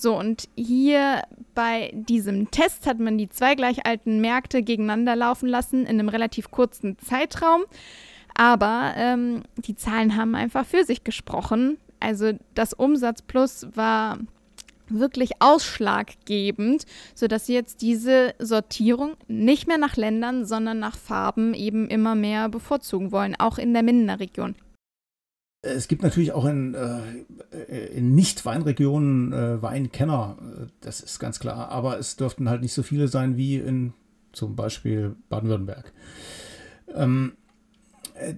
So, 0.00 0.16
und 0.16 0.48
hier 0.54 1.22
bei 1.56 1.90
diesem 1.92 2.52
Test 2.52 2.86
hat 2.86 3.00
man 3.00 3.18
die 3.18 3.28
zwei 3.28 3.56
gleich 3.56 3.84
alten 3.84 4.20
Märkte 4.20 4.62
gegeneinander 4.62 5.16
laufen 5.16 5.48
lassen 5.48 5.86
in 5.86 5.98
einem 5.98 6.08
relativ 6.08 6.52
kurzen 6.52 6.96
Zeitraum. 7.00 7.62
Aber 8.36 8.92
ähm, 8.96 9.42
die 9.56 9.74
Zahlen 9.74 10.14
haben 10.14 10.36
einfach 10.36 10.64
für 10.64 10.84
sich 10.84 11.02
gesprochen. 11.02 11.78
Also 11.98 12.30
das 12.54 12.74
Umsatzplus 12.74 13.66
war 13.74 14.18
wirklich 14.88 15.42
ausschlaggebend, 15.42 16.86
sodass 17.16 17.46
sie 17.46 17.54
jetzt 17.54 17.82
diese 17.82 18.34
Sortierung 18.38 19.16
nicht 19.26 19.66
mehr 19.66 19.78
nach 19.78 19.96
Ländern, 19.96 20.46
sondern 20.46 20.78
nach 20.78 20.96
Farben 20.96 21.54
eben 21.54 21.88
immer 21.88 22.14
mehr 22.14 22.48
bevorzugen 22.48 23.10
wollen, 23.10 23.34
auch 23.36 23.58
in 23.58 23.74
der 23.74 23.82
Mindener 23.82 24.20
Region. 24.20 24.54
Es 25.60 25.88
gibt 25.88 26.02
natürlich 26.02 26.32
auch 26.32 26.44
in, 26.44 26.74
äh, 26.74 27.86
in 27.86 28.14
Nicht-Weinregionen 28.14 29.32
äh, 29.32 29.60
Weinkenner, 29.60 30.36
das 30.80 31.00
ist 31.00 31.18
ganz 31.18 31.40
klar, 31.40 31.70
aber 31.70 31.98
es 31.98 32.16
dürften 32.16 32.48
halt 32.48 32.62
nicht 32.62 32.72
so 32.72 32.84
viele 32.84 33.08
sein 33.08 33.36
wie 33.36 33.56
in 33.56 33.92
zum 34.32 34.54
Beispiel 34.54 35.16
Baden-Württemberg. 35.28 35.92
Ähm, 36.94 37.32
äh, 38.14 38.34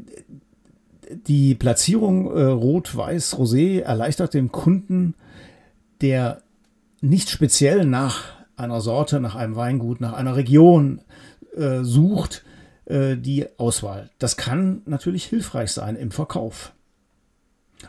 die 1.27 1.55
Platzierung 1.55 2.35
äh, 2.35 2.43
Rot, 2.43 2.97
Weiß, 2.97 3.37
Rosé 3.37 3.81
erleichtert 3.81 4.35
dem 4.35 4.53
Kunden, 4.53 5.15
der 6.01 6.43
nicht 7.01 7.31
speziell 7.31 7.85
nach 7.85 8.25
einer 8.57 8.81
Sorte, 8.81 9.21
nach 9.21 9.35
einem 9.35 9.57
Weingut, 9.57 10.01
nach 10.01 10.13
einer 10.13 10.37
Region 10.37 11.01
äh, 11.57 11.83
sucht, 11.83 12.45
äh, 12.85 13.17
die 13.17 13.47
Auswahl. 13.59 14.11
Das 14.19 14.37
kann 14.37 14.83
natürlich 14.87 15.25
hilfreich 15.25 15.73
sein 15.73 15.97
im 15.97 16.11
Verkauf. 16.11 16.73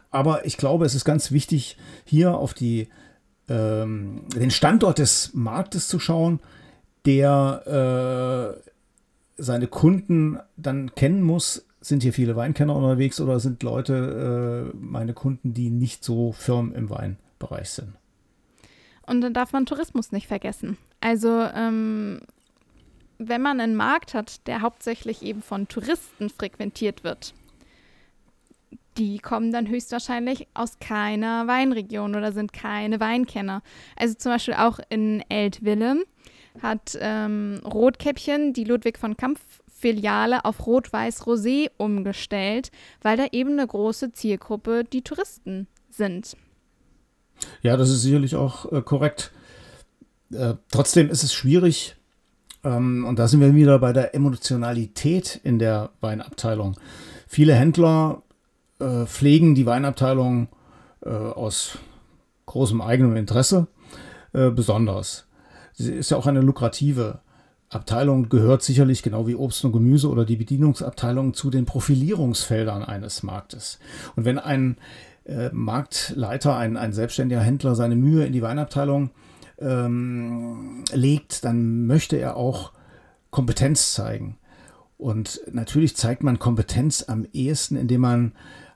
Aber 0.10 0.45
ich 0.45 0.57
glaube, 0.57 0.86
es 0.86 0.95
ist 0.95 1.05
ganz 1.05 1.31
wichtig, 1.31 1.77
hier 2.05 2.36
auf 2.36 2.53
die, 2.53 2.89
ähm, 3.50 4.24
den 4.36 4.51
Standort 4.51 5.00
des 5.00 5.31
Marktes 5.33 5.88
zu 5.88 6.00
schauen, 6.00 6.39
der 7.05 8.55
äh, 8.57 8.71
seine 9.38 9.67
Kunden 9.67 10.39
dann 10.57 10.93
kennen 10.95 11.21
muss. 11.21 11.65
Sind 11.81 12.03
hier 12.03 12.13
viele 12.13 12.36
Weinkenner 12.36 12.75
unterwegs 12.75 13.19
oder 13.19 13.39
sind 13.39 13.63
Leute, 13.63 14.71
äh, 14.71 14.77
meine 14.77 15.13
Kunden, 15.13 15.53
die 15.53 15.71
nicht 15.71 16.03
so 16.03 16.31
firm 16.31 16.74
im 16.75 16.89
Weinbereich 16.89 17.71
sind? 17.71 17.93
Und 19.07 19.21
dann 19.21 19.33
darf 19.33 19.51
man 19.51 19.65
Tourismus 19.65 20.12
nicht 20.12 20.27
vergessen. 20.27 20.77
Also 21.00 21.41
ähm, 21.55 22.21
wenn 23.17 23.41
man 23.41 23.60
einen 23.60 23.75
Markt 23.75 24.13
hat, 24.13 24.48
der 24.48 24.62
hauptsächlich 24.62 25.21
eben 25.24 25.41
von 25.41 25.67
Touristen 25.67 26.29
frequentiert 26.29 27.03
wird, 27.03 27.33
die 28.98 29.19
kommen 29.19 29.51
dann 29.51 29.67
höchstwahrscheinlich 29.67 30.48
aus 30.53 30.79
keiner 30.79 31.48
Weinregion 31.48 32.15
oder 32.15 32.31
sind 32.31 32.53
keine 32.53 33.00
Weinkenner. 33.00 33.62
Also 33.95 34.15
zum 34.15 34.33
Beispiel 34.33 34.55
auch 34.55 34.79
in 34.89 35.24
Eltville 35.29 36.03
hat 36.62 36.98
ähm, 37.00 37.62
Rotkäppchen 37.65 38.53
die 38.53 38.65
Ludwig 38.65 38.98
von 38.98 39.15
Kampf 39.15 39.39
Filiale 39.67 40.45
auf 40.45 40.67
Rot-Weiß-Rosé 40.67 41.71
umgestellt, 41.77 42.71
weil 43.01 43.17
da 43.17 43.27
eben 43.31 43.53
eine 43.53 43.65
große 43.65 44.12
Zielgruppe 44.12 44.83
die 44.83 45.01
Touristen 45.01 45.67
sind. 45.89 46.38
Ja, 47.63 47.77
das 47.77 47.89
ist 47.89 48.03
sicherlich 48.03 48.36
auch 48.36 48.71
äh, 48.71 48.81
korrekt. 48.81 49.31
Äh, 50.31 50.53
trotzdem 50.69 51.10
ist 51.10 51.24
es 51.24 51.33
schwierig, 51.33 51.95
ähm, 52.63 53.05
und 53.05 53.19
da 53.19 53.27
sind 53.27 53.41
wir 53.41 53.55
wieder 53.55 53.79
bei 53.79 53.93
der 53.93 54.13
Emotionalität 54.15 55.39
in 55.43 55.60
der 55.60 55.89
Weinabteilung. 56.00 56.77
Viele 57.27 57.55
Händler 57.55 58.24
äh, 58.82 59.06
pflegen 59.06 59.56
die 59.56 59.66
Weinabteilung 59.66 60.50
äh, 61.06 61.10
aus 61.10 61.78
großem 62.46 62.82
eigenem 62.82 63.16
Interesse 63.16 63.68
äh, 64.34 64.50
besonders. 64.50 65.28
Sie 65.74 65.94
ist 65.94 66.12
ja 66.12 66.18
auch 66.18 66.28
eine 66.28 66.42
lukrative 66.42 67.22
Abteilung, 67.70 68.28
gehört 68.28 68.64
sicherlich 68.64 69.02
genau 69.02 69.28
wie 69.28 69.36
Obst 69.36 69.64
und 69.64 69.72
Gemüse 69.72 70.10
oder 70.10 70.26
die 70.26 70.36
Bedienungsabteilung 70.36 71.34
zu 71.34 71.50
den 71.50 71.66
Profilierungsfeldern 71.66 72.84
eines 72.84 73.24
Marktes. 73.24 73.80
Und 74.16 74.26
wenn 74.26 74.40
ein 74.40 74.78
äh, 75.26 75.50
Marktleiter, 75.54 76.58
ein, 76.58 76.76
ein 76.76 76.92
selbstständiger 76.92 77.42
Händler 77.42 77.76
seine 77.76 77.96
Mühe 77.96 78.26
in 78.26 78.34
die 78.34 78.42
Weinabteilung 78.42 79.12
ähm, 79.60 80.84
legt, 80.92 81.46
dann 81.46 81.86
möchte 81.86 82.18
er 82.18 82.36
auch 82.36 82.74
Kompetenz 83.30 83.94
zeigen. 83.94 84.38
Und 84.98 85.42
natürlich 85.52 85.96
zeigt 85.96 86.24
man 86.24 86.40
Kompetenz 86.40 87.06
am 87.08 87.26
ehesten, 87.34 87.76
indem 87.76 88.02
man 88.02 88.34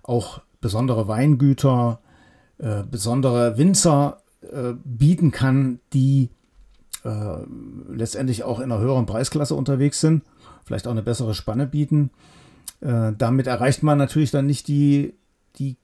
auch 0.07 0.41
besondere 0.61 1.07
Weingüter, 1.07 1.99
äh, 2.57 2.83
besondere 2.83 3.57
Winzer 3.57 4.21
äh, 4.41 4.73
bieten 4.83 5.31
kann, 5.31 5.79
die 5.93 6.29
äh, 7.03 7.37
letztendlich 7.89 8.43
auch 8.43 8.59
in 8.59 8.71
einer 8.71 8.81
höheren 8.81 9.05
Preisklasse 9.05 9.55
unterwegs 9.55 9.99
sind, 9.99 10.23
vielleicht 10.65 10.87
auch 10.87 10.91
eine 10.91 11.03
bessere 11.03 11.33
Spanne 11.33 11.67
bieten. 11.67 12.11
Äh, 12.81 13.13
damit 13.17 13.47
erreicht 13.47 13.83
man 13.83 13.97
natürlich 13.97 14.31
dann 14.31 14.45
nicht 14.45 14.67
die, 14.67 15.13
die, 15.57 15.77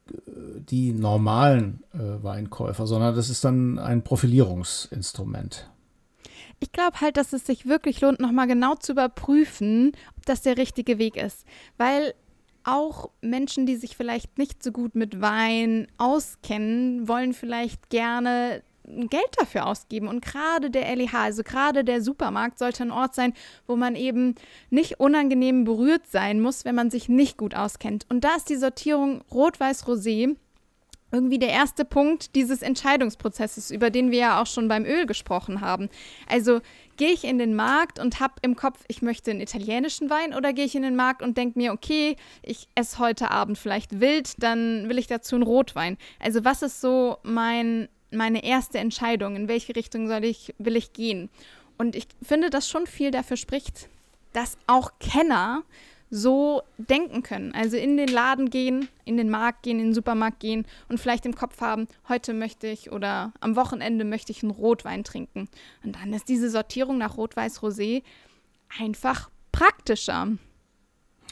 die 0.70 0.94
normalen 0.94 1.84
äh, 1.94 2.24
Weinkäufer, 2.24 2.88
sondern 2.88 3.16
das 3.16 3.30
ist 3.30 3.44
dann 3.44 3.80
ein 3.80 4.04
Profilierungsinstrument. 4.04 5.70
Ich 6.60 6.72
glaube 6.72 7.02
halt, 7.02 7.18
dass 7.18 7.34
es 7.34 7.46
sich 7.46 7.66
wirklich 7.66 8.02
lohnt, 8.02 8.20
nochmal 8.20 8.48
genau 8.48 8.76
zu 8.76 8.92
überprüfen, 8.92 9.94
ob 10.16 10.26
das 10.26 10.42
der 10.42 10.58
richtige 10.58 11.00
Weg 11.00 11.18
ist. 11.18 11.46
Weil 11.78 12.14
auch 12.64 13.10
Menschen, 13.22 13.66
die 13.66 13.76
sich 13.76 13.96
vielleicht 13.96 14.38
nicht 14.38 14.64
so 14.64 14.72
gut 14.72 14.96
mit 14.96 15.22
Wein 15.22 15.88
auskennen, 15.98 17.08
wollen 17.08 17.34
vielleicht 17.34 17.90
gerne 17.90 18.64
Geld 18.84 19.36
dafür 19.38 19.68
ausgeben. 19.68 20.08
Und 20.08 20.24
gerade 20.24 20.70
der 20.70 20.96
LEH, 20.96 21.14
also 21.14 21.44
gerade 21.44 21.84
der 21.84 22.02
Supermarkt, 22.02 22.60
sollte 22.60 22.84
ein 22.84 22.92
Ort 22.92 23.16
sein, 23.16 23.34
wo 23.68 23.76
man 23.76 23.96
eben 23.96 24.36
nicht 24.70 25.00
unangenehm 25.00 25.64
berührt 25.64 26.08
sein 26.08 26.42
muss, 26.42 26.66
wenn 26.66 26.76
man 26.76 26.90
sich 26.90 27.08
nicht 27.10 27.38
gut 27.38 27.56
auskennt. 27.56 28.06
Und 28.10 28.24
da 28.24 28.36
ist 28.36 28.50
die 28.50 28.56
Sortierung 28.56 29.22
Rot-Weiß-Rosé 29.32 30.36
irgendwie 31.12 31.40
der 31.40 31.50
erste 31.50 31.86
Punkt 31.86 32.36
dieses 32.36 32.62
Entscheidungsprozesses, 32.62 33.72
über 33.72 33.90
den 33.90 34.12
wir 34.12 34.20
ja 34.20 34.42
auch 34.42 34.48
schon 34.48 34.68
beim 34.68 34.86
Öl 34.86 35.06
gesprochen 35.06 35.62
haben. 35.62 35.90
Also 36.28 36.62
gehe 36.98 37.12
ich 37.12 37.24
in 37.24 37.38
den 37.38 37.56
Markt 37.56 38.00
und 38.00 38.20
habe 38.20 38.36
im 38.42 38.56
Kopf, 38.56 38.84
ich 38.88 39.02
möchte 39.02 39.32
einen 39.32 39.42
italienischen 39.42 40.10
Wein 40.10 40.34
oder 40.34 40.54
gehe 40.54 40.66
ich 40.66 40.76
in 40.76 40.84
den 40.84 40.96
Markt 40.96 41.22
und 41.22 41.38
denke 41.38 41.60
mir, 41.60 41.74
okay, 41.74 42.16
ich 42.44 42.68
esse 42.76 43.00
heute 43.00 43.32
Abend 43.32 43.58
vielleicht 43.58 44.00
wild, 44.00 44.42
dann 44.42 44.88
will 44.88 44.98
ich 44.98 45.08
dazu 45.08 45.36
einen 45.36 45.44
Rotwein. 45.44 45.98
Also 46.20 46.46
was 46.46 46.62
ist 46.62 46.80
so 46.80 47.18
mein, 47.24 47.90
meine 48.12 48.44
erste 48.44 48.78
Entscheidung, 48.78 49.36
in 49.36 49.48
welche 49.48 49.76
Richtung 49.76 50.08
soll 50.08 50.24
ich, 50.24 50.54
will 50.58 50.76
ich 50.76 50.94
gehen? 50.94 51.30
Und 51.78 51.96
ich 51.96 52.08
finde, 52.22 52.50
dass 52.50 52.70
schon 52.70 52.86
viel 52.86 53.12
dafür 53.12 53.38
spricht, 53.38 53.90
dass 54.34 54.58
auch 54.68 54.92
Kenner 55.00 55.64
so 56.12 56.62
denken 56.78 57.24
können. 57.24 57.54
Also 57.56 57.78
in 57.78 57.96
den 57.96 58.10
Laden 58.10 58.50
gehen, 58.50 58.90
in 59.06 59.16
den 59.16 59.30
Markt 59.30 59.64
gehen, 59.64 59.80
in 59.80 59.88
den 59.88 59.94
Supermarkt 59.94 60.42
gehen 60.42 60.66
und 60.90 61.00
vielleicht 61.00 61.26
im 61.26 61.34
Kopf 61.34 61.62
haben, 61.62 61.88
heute 62.10 62.34
möchte 62.34 62.68
ich 62.68 62.92
oder 62.92 63.32
am 63.40 63.56
Wochenende 63.56 64.04
möchte 64.04 64.34
ich 64.34 64.44
einen 64.44 64.52
Rotwein 64.52 65.06
trinken. 65.06 65.48
Und 65.84 65.96
dann 65.96 66.14
ist 66.14 66.28
diese 66.28 66.50
Sortierung 66.50 66.98
nach 66.98 67.18
Rot-Weiß-Rosé 67.18 68.04
einfach 68.78 69.30
praktischer. 69.54 70.28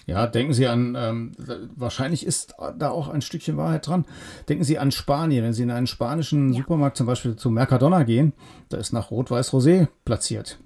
Ja, 0.05 0.25
denken 0.25 0.53
Sie 0.53 0.65
an, 0.65 0.95
ähm, 0.97 1.33
wahrscheinlich 1.75 2.25
ist 2.25 2.55
da 2.77 2.89
auch 2.89 3.09
ein 3.09 3.21
Stückchen 3.21 3.57
Wahrheit 3.57 3.85
dran. 3.85 4.05
Denken 4.47 4.63
Sie 4.63 4.79
an 4.79 4.91
Spanien. 4.91 5.43
Wenn 5.43 5.53
Sie 5.53 5.61
in 5.61 5.71
einen 5.71 5.87
spanischen 5.87 6.53
ja. 6.53 6.61
Supermarkt 6.61 6.97
zum 6.97 7.05
Beispiel 7.05 7.35
zu 7.35 7.51
Mercadona 7.51 8.03
gehen, 8.03 8.33
da 8.69 8.77
ist 8.77 8.93
nach 8.93 9.11
Rot-Weiß-Rosé 9.11 9.87
platziert. 10.05 10.57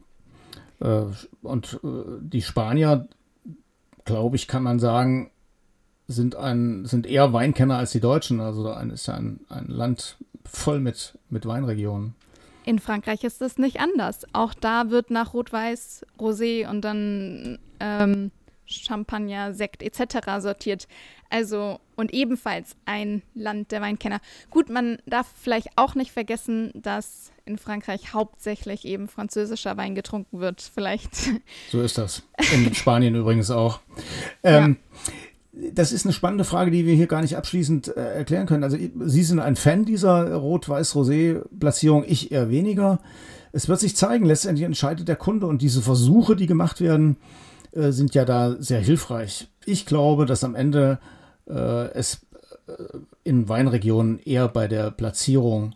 Äh, 0.79 1.05
und 1.41 1.79
äh, 1.83 1.87
die 2.21 2.41
Spanier 2.41 3.07
glaube 4.05 4.35
ich, 4.35 4.47
kann 4.47 4.63
man 4.63 4.79
sagen, 4.79 5.31
sind, 6.07 6.35
ein, 6.35 6.85
sind 6.85 7.05
eher 7.05 7.33
Weinkenner 7.33 7.77
als 7.77 7.91
die 7.91 7.99
Deutschen. 7.99 8.39
Also 8.39 8.69
ein, 8.71 8.89
ist 8.89 9.07
ja 9.07 9.15
ein, 9.15 9.41
ein 9.49 9.67
Land 9.67 10.17
voll 10.45 10.79
mit, 10.79 11.17
mit 11.29 11.45
Weinregionen. 11.45 12.15
In 12.65 12.79
Frankreich 12.79 13.23
ist 13.23 13.41
es 13.41 13.57
nicht 13.57 13.79
anders. 13.79 14.25
Auch 14.31 14.53
da 14.53 14.89
wird 14.89 15.11
nach 15.11 15.33
Rot-Weiß, 15.33 16.05
Rosé 16.19 16.69
und 16.69 16.81
dann 16.81 17.59
ähm, 17.79 18.31
Champagner, 18.73 19.53
Sekt 19.53 19.83
etc. 19.83 20.39
sortiert. 20.39 20.87
Also 21.29 21.79
und 21.95 22.13
ebenfalls 22.13 22.75
ein 22.85 23.21
Land 23.33 23.71
der 23.71 23.81
Weinkenner. 23.81 24.19
Gut, 24.49 24.69
man 24.69 24.97
darf 25.05 25.27
vielleicht 25.35 25.69
auch 25.75 25.95
nicht 25.95 26.11
vergessen, 26.11 26.71
dass 26.75 27.31
in 27.45 27.57
Frankreich 27.57 28.13
hauptsächlich 28.13 28.85
eben 28.85 29.07
französischer 29.07 29.77
Wein 29.77 29.95
getrunken 29.95 30.39
wird. 30.39 30.61
Vielleicht. 30.73 31.11
So 31.71 31.81
ist 31.81 31.97
das. 31.97 32.23
In 32.53 32.73
Spanien 32.73 33.15
übrigens 33.15 33.49
auch. 33.49 33.79
Ähm, 34.43 34.77
ja. 35.53 35.71
Das 35.71 35.91
ist 35.91 36.05
eine 36.05 36.13
spannende 36.13 36.43
Frage, 36.45 36.71
die 36.71 36.85
wir 36.85 36.95
hier 36.95 37.07
gar 37.07 37.21
nicht 37.21 37.37
abschließend 37.37 37.95
äh, 37.95 38.15
erklären 38.15 38.47
können. 38.47 38.63
Also 38.63 38.77
Sie 38.77 39.23
sind 39.23 39.39
ein 39.39 39.55
Fan 39.55 39.85
dieser 39.85 40.33
Rot-Weiß-Rosé-Platzierung, 40.35 42.05
ich 42.07 42.31
eher 42.31 42.49
weniger. 42.49 42.99
Es 43.51 43.69
wird 43.69 43.79
sich 43.79 43.95
zeigen, 43.95 44.25
letztendlich 44.25 44.65
entscheidet 44.65 45.07
der 45.07 45.15
Kunde 45.15 45.45
und 45.45 45.61
diese 45.61 45.81
Versuche, 45.81 46.35
die 46.35 46.47
gemacht 46.47 46.81
werden, 46.81 47.17
äh, 47.75 47.91
sind 47.91 48.15
ja 48.15 48.25
da 48.25 48.55
sehr 48.59 48.79
hilfreich. 48.79 49.47
Ich 49.65 49.85
glaube, 49.85 50.25
dass 50.25 50.43
am 50.43 50.55
Ende 50.55 50.97
äh, 51.47 51.91
es 51.93 52.25
äh, 52.67 52.73
in 53.23 53.47
Weinregionen 53.49 54.19
eher 54.19 54.47
bei 54.47 54.67
der 54.67 54.89
Platzierung 54.91 55.73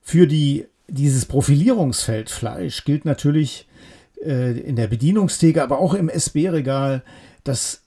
Für 0.01 0.27
die 0.27 0.67
dieses 0.89 1.25
Profilierungsfeld 1.25 2.29
Fleisch 2.29 2.85
gilt 2.85 3.05
natürlich 3.05 3.67
äh, 4.23 4.59
in 4.61 4.77
der 4.77 4.89
Bedienungstheke, 4.89 5.63
aber 5.63 5.79
auch 5.79 5.95
im 5.95 6.09
SB-Regal, 6.09 7.03
dass 7.45 7.83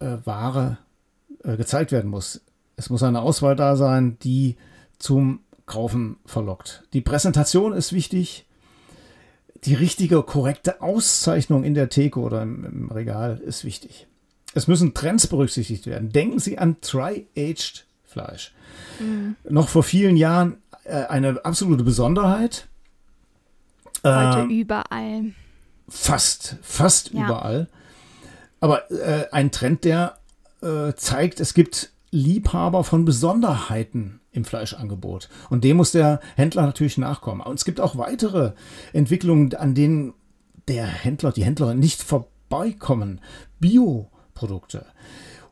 äh, 0.00 0.18
Ware 0.24 0.78
äh, 1.44 1.56
gezeigt 1.56 1.92
werden 1.92 2.10
muss. 2.10 2.42
Es 2.76 2.90
muss 2.90 3.02
eine 3.02 3.22
Auswahl 3.22 3.56
da 3.56 3.76
sein, 3.76 4.18
die 4.22 4.56
zum 4.98 5.40
Kaufen 5.66 6.16
verlockt. 6.26 6.84
Die 6.92 7.00
Präsentation 7.00 7.72
ist 7.72 7.92
wichtig. 7.92 8.46
Die 9.64 9.74
richtige, 9.74 10.22
korrekte 10.22 10.82
Auszeichnung 10.82 11.62
in 11.62 11.74
der 11.74 11.88
Theke 11.88 12.18
oder 12.18 12.42
im, 12.42 12.64
im 12.64 12.90
Regal 12.90 13.38
ist 13.38 13.64
wichtig. 13.64 14.08
Es 14.54 14.66
müssen 14.66 14.92
Trends 14.92 15.26
berücksichtigt 15.26 15.86
werden. 15.86 16.10
Denken 16.10 16.38
Sie 16.38 16.58
an 16.58 16.80
Tri-Aged 16.80 17.86
Fleisch. 18.04 18.52
Mhm. 18.98 19.36
Noch 19.48 19.68
vor 19.68 19.82
vielen 19.82 20.16
Jahren 20.16 20.56
äh, 20.84 21.04
eine 21.04 21.44
absolute 21.44 21.84
Besonderheit. 21.84 22.66
Heute 24.04 24.48
äh, 24.50 24.60
überall. 24.60 25.32
Fast, 25.88 26.56
fast 26.62 27.12
ja. 27.12 27.24
überall. 27.24 27.68
Aber 28.60 28.90
äh, 28.90 29.28
ein 29.30 29.52
Trend, 29.52 29.84
der 29.84 30.18
äh, 30.60 30.92
zeigt, 30.94 31.40
es 31.40 31.54
gibt 31.54 31.90
Liebhaber 32.10 32.84
von 32.84 33.04
Besonderheiten 33.04 34.20
im 34.32 34.44
Fleischangebot. 34.44 35.28
Und 35.50 35.64
dem 35.64 35.76
muss 35.76 35.92
der 35.92 36.20
Händler 36.36 36.62
natürlich 36.62 36.98
nachkommen. 36.98 37.42
Und 37.42 37.54
es 37.54 37.64
gibt 37.64 37.80
auch 37.80 37.96
weitere 37.96 38.52
Entwicklungen, 38.92 39.54
an 39.54 39.74
denen 39.74 40.14
der 40.68 40.86
Händler, 40.86 41.32
die 41.32 41.44
Händlerin 41.44 41.78
nicht 41.78 42.02
vorbeikommen. 42.02 43.20
Bioprodukte 43.60 44.86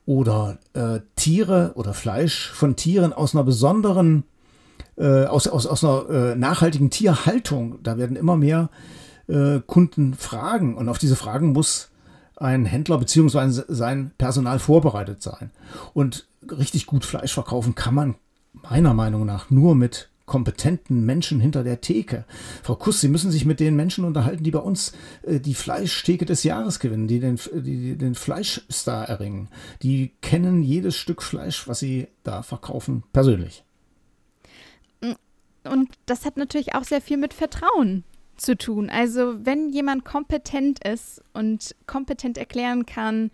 oder 0.07 0.59
äh, 0.73 1.01
Tiere 1.15 1.73
oder 1.75 1.95
Fleisch 1.95 2.51
von 2.51 2.77
Tieren 2.77 3.13
aus 3.13 3.35
einer 3.35 3.45
besonderen, 3.45 4.25
äh, 4.97 5.25
aus, 5.27 5.47
aus, 5.47 5.67
aus 5.67 5.85
einer 5.85 6.09
äh, 6.11 6.37
nachhaltigen 6.37 6.91
Tierhaltung. 6.91 7.83
Da 7.83 7.99
werden 7.99 8.17
immer 8.17 8.37
mehr 8.37 8.71
äh, 9.29 9.61
Kunden 9.67 10.15
fragen. 10.15 10.77
Und 10.77 10.89
auf 10.89 10.99
diese 10.99 11.17
Fragen 11.17 11.53
muss 11.53 11.91
ein 12.37 12.65
Händler 12.65 12.99
bzw. 12.99 13.63
sein 13.69 14.13
Personal 14.17 14.59
vorbereitet 14.59 15.23
sein. 15.23 15.51
Und 15.93 16.27
richtig 16.51 16.87
gut 16.87 17.05
Fleisch 17.05 17.35
verkaufen 17.35 17.75
kann 17.75 17.95
man 17.95 18.15
meiner 18.53 18.95
Meinung 18.95 19.27
nach 19.27 19.51
nur 19.51 19.75
mit 19.75 20.09
kompetenten 20.27 21.05
Menschen 21.05 21.41
hinter 21.41 21.65
der 21.65 21.81
Theke. 21.81 22.25
Frau 22.63 22.77
Kuss, 22.77 23.01
Sie 23.01 23.09
müssen 23.09 23.33
sich 23.33 23.45
mit 23.45 23.59
den 23.59 23.75
Menschen 23.75 24.05
unterhalten, 24.05 24.45
die 24.45 24.53
bei 24.53 24.61
uns 24.61 24.93
äh, 25.23 25.41
die 25.41 25.55
Fleischtheke 25.55 26.25
des 26.25 26.45
Jahres 26.45 26.79
gewinnen, 26.79 27.09
die 27.09 27.19
den, 27.19 27.37
die 27.53 27.97
den 27.97 28.15
Fleischstar 28.15 29.09
erringen. 29.09 29.49
Die 29.83 30.13
kennen 30.21 30.63
jedes 30.63 30.95
Stück 30.97 31.23
Fleisch, 31.23 31.67
was 31.67 31.81
sie 31.81 32.07
da 32.23 32.45
verkaufen, 32.45 33.03
persönlich. 33.13 33.65
Und 35.65 35.89
das 36.07 36.25
hat 36.25 36.37
natürlich 36.37 36.75
auch 36.75 36.85
sehr 36.85 37.01
viel 37.01 37.17
mit 37.17 37.35
Vertrauen 37.35 38.05
zu 38.37 38.57
tun. 38.57 38.89
Also 38.89 39.35
wenn 39.45 39.71
jemand 39.71 40.05
kompetent 40.05 40.87
ist 40.87 41.23
und 41.35 41.75
kompetent 41.87 42.39
erklären 42.39 42.87
kann, 42.87 43.31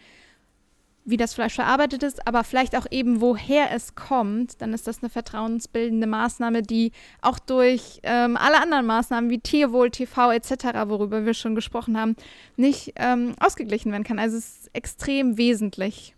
wie 1.07 1.16
das 1.16 1.35
Fleisch 1.35 1.55
verarbeitet 1.55 2.03
ist, 2.03 2.27
aber 2.27 2.45
vielleicht 2.45 2.77
auch 2.77 2.87
eben, 2.90 3.21
woher 3.21 3.71
es 3.73 3.95
kommt, 3.95 4.61
dann 4.61 4.75
ist 4.75 4.87
das 4.87 5.03
eine 5.03 5.09
vertrauensbildende 5.09 6.07
Maßnahme, 6.07 6.62
die 6.62 6.92
auch 7.23 7.38
durch 7.38 8.01
ähm, 8.03 8.37
alle 8.37 8.61
anderen 8.61 8.87
Maßnahmen 8.87 9.31
wie 9.31 9.38
Tierwohl, 9.38 9.90
TV 9.90 10.33
etc., 10.33 10.64
worüber 10.87 11.25
wir 11.25 11.35
schon 11.35 11.55
gesprochen 11.55 11.99
haben, 11.99 12.16
nicht 12.57 12.92
ähm, 12.97 13.35
ausgeglichen 13.40 13.92
werden 13.92 14.05
kann. 14.05 14.19
Also 14.19 14.37
es 14.37 14.45
ist 14.45 14.71
extrem 14.75 15.38
wesentlich. 15.38 16.16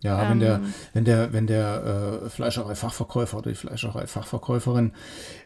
Ja, 0.00 0.22
ähm, 0.22 0.30
wenn 0.30 0.40
der, 0.40 0.60
wenn 0.92 1.04
der, 1.04 1.32
wenn 1.32 1.46
der 1.46 2.22
äh, 2.24 2.30
Fleischerei-Fachverkäufer 2.30 3.38
oder 3.38 3.50
die 3.50 3.56
Fleischerei-Fachverkäuferin 3.56 4.92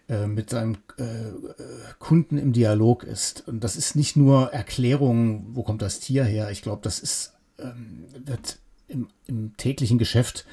äh, 0.09 0.27
mit 0.27 0.51
seinem 0.51 0.77
äh, 0.99 1.05
Kunden 1.99 2.37
im 2.37 2.53
Dialog 2.53 3.05
ist, 3.05 3.49
und 3.49 3.65
das 3.65 3.77
ist 3.77 3.97
nicht 3.97 4.17
nur 4.17 4.53
Erklärung, 4.53 5.47
wo 5.55 5.63
kommt 5.63 5.81
das 5.81 6.01
Tier 6.01 6.25
her, 6.25 6.51
ich 6.51 6.61
glaube, 6.61 6.83
das 6.83 6.99
ist, 6.99 7.32
ähm, 7.62 8.05
wird 8.27 8.59
im, 8.88 9.09
im 9.27 9.57
täglichen 9.57 9.98
Geschäft 9.98 10.46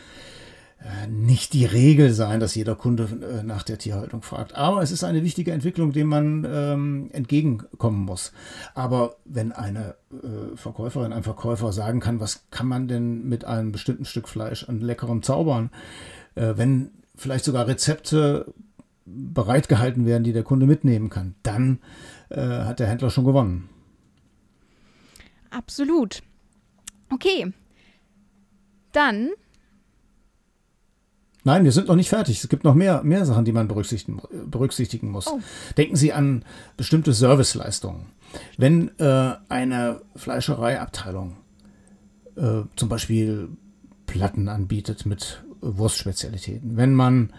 äh, 0.82 1.08
nicht 1.08 1.52
die 1.52 1.66
Regel 1.66 2.14
sein, 2.14 2.40
dass 2.40 2.56
jeder 2.56 2.76
Kunde 2.76 3.04
äh, 3.04 3.44
nach 3.44 3.64
der 3.64 3.78
Tierhaltung 3.78 4.22
fragt. 4.22 4.56
Aber 4.56 4.82
es 4.82 4.92
ist 4.92 5.04
eine 5.04 5.24
wichtige 5.24 5.52
Entwicklung, 5.52 5.92
dem 5.92 6.08
man 6.08 6.48
ähm, 6.50 7.10
entgegenkommen 7.12 8.06
muss. 8.06 8.32
Aber 8.76 9.18
wenn 9.26 9.52
eine 9.52 9.96
äh, 10.12 10.56
Verkäuferin, 10.56 11.12
ein 11.12 11.24
Verkäufer 11.24 11.74
sagen 11.74 12.00
kann, 12.00 12.22
was 12.22 12.46
kann 12.50 12.68
man 12.68 12.88
denn 12.88 13.28
mit 13.28 13.44
einem 13.44 13.74
bestimmten 13.74 14.06
Stück 14.06 14.30
Fleisch 14.30 14.70
an 14.70 14.80
leckerem 14.80 15.22
zaubern, 15.22 15.70
äh, 16.36 16.54
wenn 16.56 16.92
vielleicht 17.14 17.44
sogar 17.44 17.68
Rezepte 17.68 18.54
bereitgehalten 19.06 20.06
werden, 20.06 20.24
die 20.24 20.34
der 20.34 20.44
Kunde 20.44 20.66
mitnehmen 20.66 21.10
kann, 21.10 21.36
dann 21.44 21.80
hat 22.30 22.80
der 22.80 22.88
Händler 22.88 23.10
schon 23.10 23.26
gewonnen. 23.26 23.70
Absolut. 25.50 26.22
Okay, 27.12 27.52
dann. 28.92 29.30
Nein, 31.44 31.64
wir 31.64 31.72
sind 31.72 31.88
noch 31.88 31.96
nicht 31.96 32.10
fertig. 32.10 32.44
Es 32.44 32.50
gibt 32.50 32.64
noch 32.64 32.76
mehr, 32.76 33.02
mehr 33.04 33.26
Sachen, 33.26 33.46
die 33.46 33.52
man 33.52 33.68
berücksichtigen, 33.68 34.22
berücksichtigen 34.48 35.10
muss. 35.10 35.28
Oh. 35.28 35.40
Denken 35.78 35.96
Sie 35.96 36.14
an 36.14 36.44
bestimmte 36.76 37.14
Serviceleistungen. 37.14 38.08
Wenn 38.58 38.92
äh, 39.00 39.34
eine 39.48 40.02
Fleischereiabteilung 40.16 41.38
äh, 42.36 42.62
zum 42.76 42.90
Beispiel 42.90 43.50
Platten 44.06 44.48
anbietet 44.50 45.06
mit 45.06 45.44
Wurstspezialitäten, 45.62 46.78
wenn 46.78 46.94
man 46.94 47.34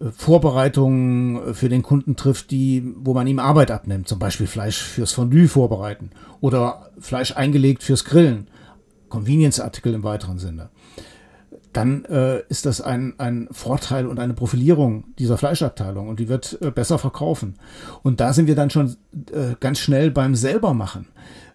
äh, 0.00 0.10
Vorbereitungen 0.10 1.54
für 1.54 1.68
den 1.68 1.82
Kunden 1.82 2.16
trifft, 2.16 2.50
die, 2.50 2.94
wo 2.96 3.14
man 3.14 3.26
ihm 3.26 3.40
Arbeit 3.40 3.70
abnimmt, 3.70 4.08
zum 4.08 4.18
Beispiel 4.18 4.46
Fleisch 4.46 4.80
fürs 4.80 5.12
Fondue 5.12 5.48
vorbereiten 5.48 6.10
oder 6.40 6.90
Fleisch 6.98 7.36
eingelegt 7.36 7.82
fürs 7.82 8.04
Grillen, 8.04 8.48
Convenience-Artikel 9.14 9.94
im 9.94 10.02
weiteren 10.02 10.38
Sinne 10.38 10.70
dann 11.72 12.04
äh, 12.04 12.42
ist 12.48 12.66
das 12.66 12.80
ein, 12.80 13.14
ein 13.18 13.48
Vorteil 13.50 14.06
und 14.06 14.20
eine 14.20 14.32
Profilierung 14.32 15.04
dieser 15.18 15.36
Fleischabteilung 15.36 16.06
und 16.06 16.20
die 16.20 16.28
wird 16.28 16.56
äh, 16.62 16.70
besser 16.70 17.00
verkaufen. 17.00 17.56
Und 18.04 18.20
da 18.20 18.32
sind 18.32 18.46
wir 18.46 18.54
dann 18.54 18.70
schon 18.70 18.96
äh, 19.32 19.56
ganz 19.58 19.80
schnell 19.80 20.12
beim 20.12 20.36
Selbermachen. 20.36 21.08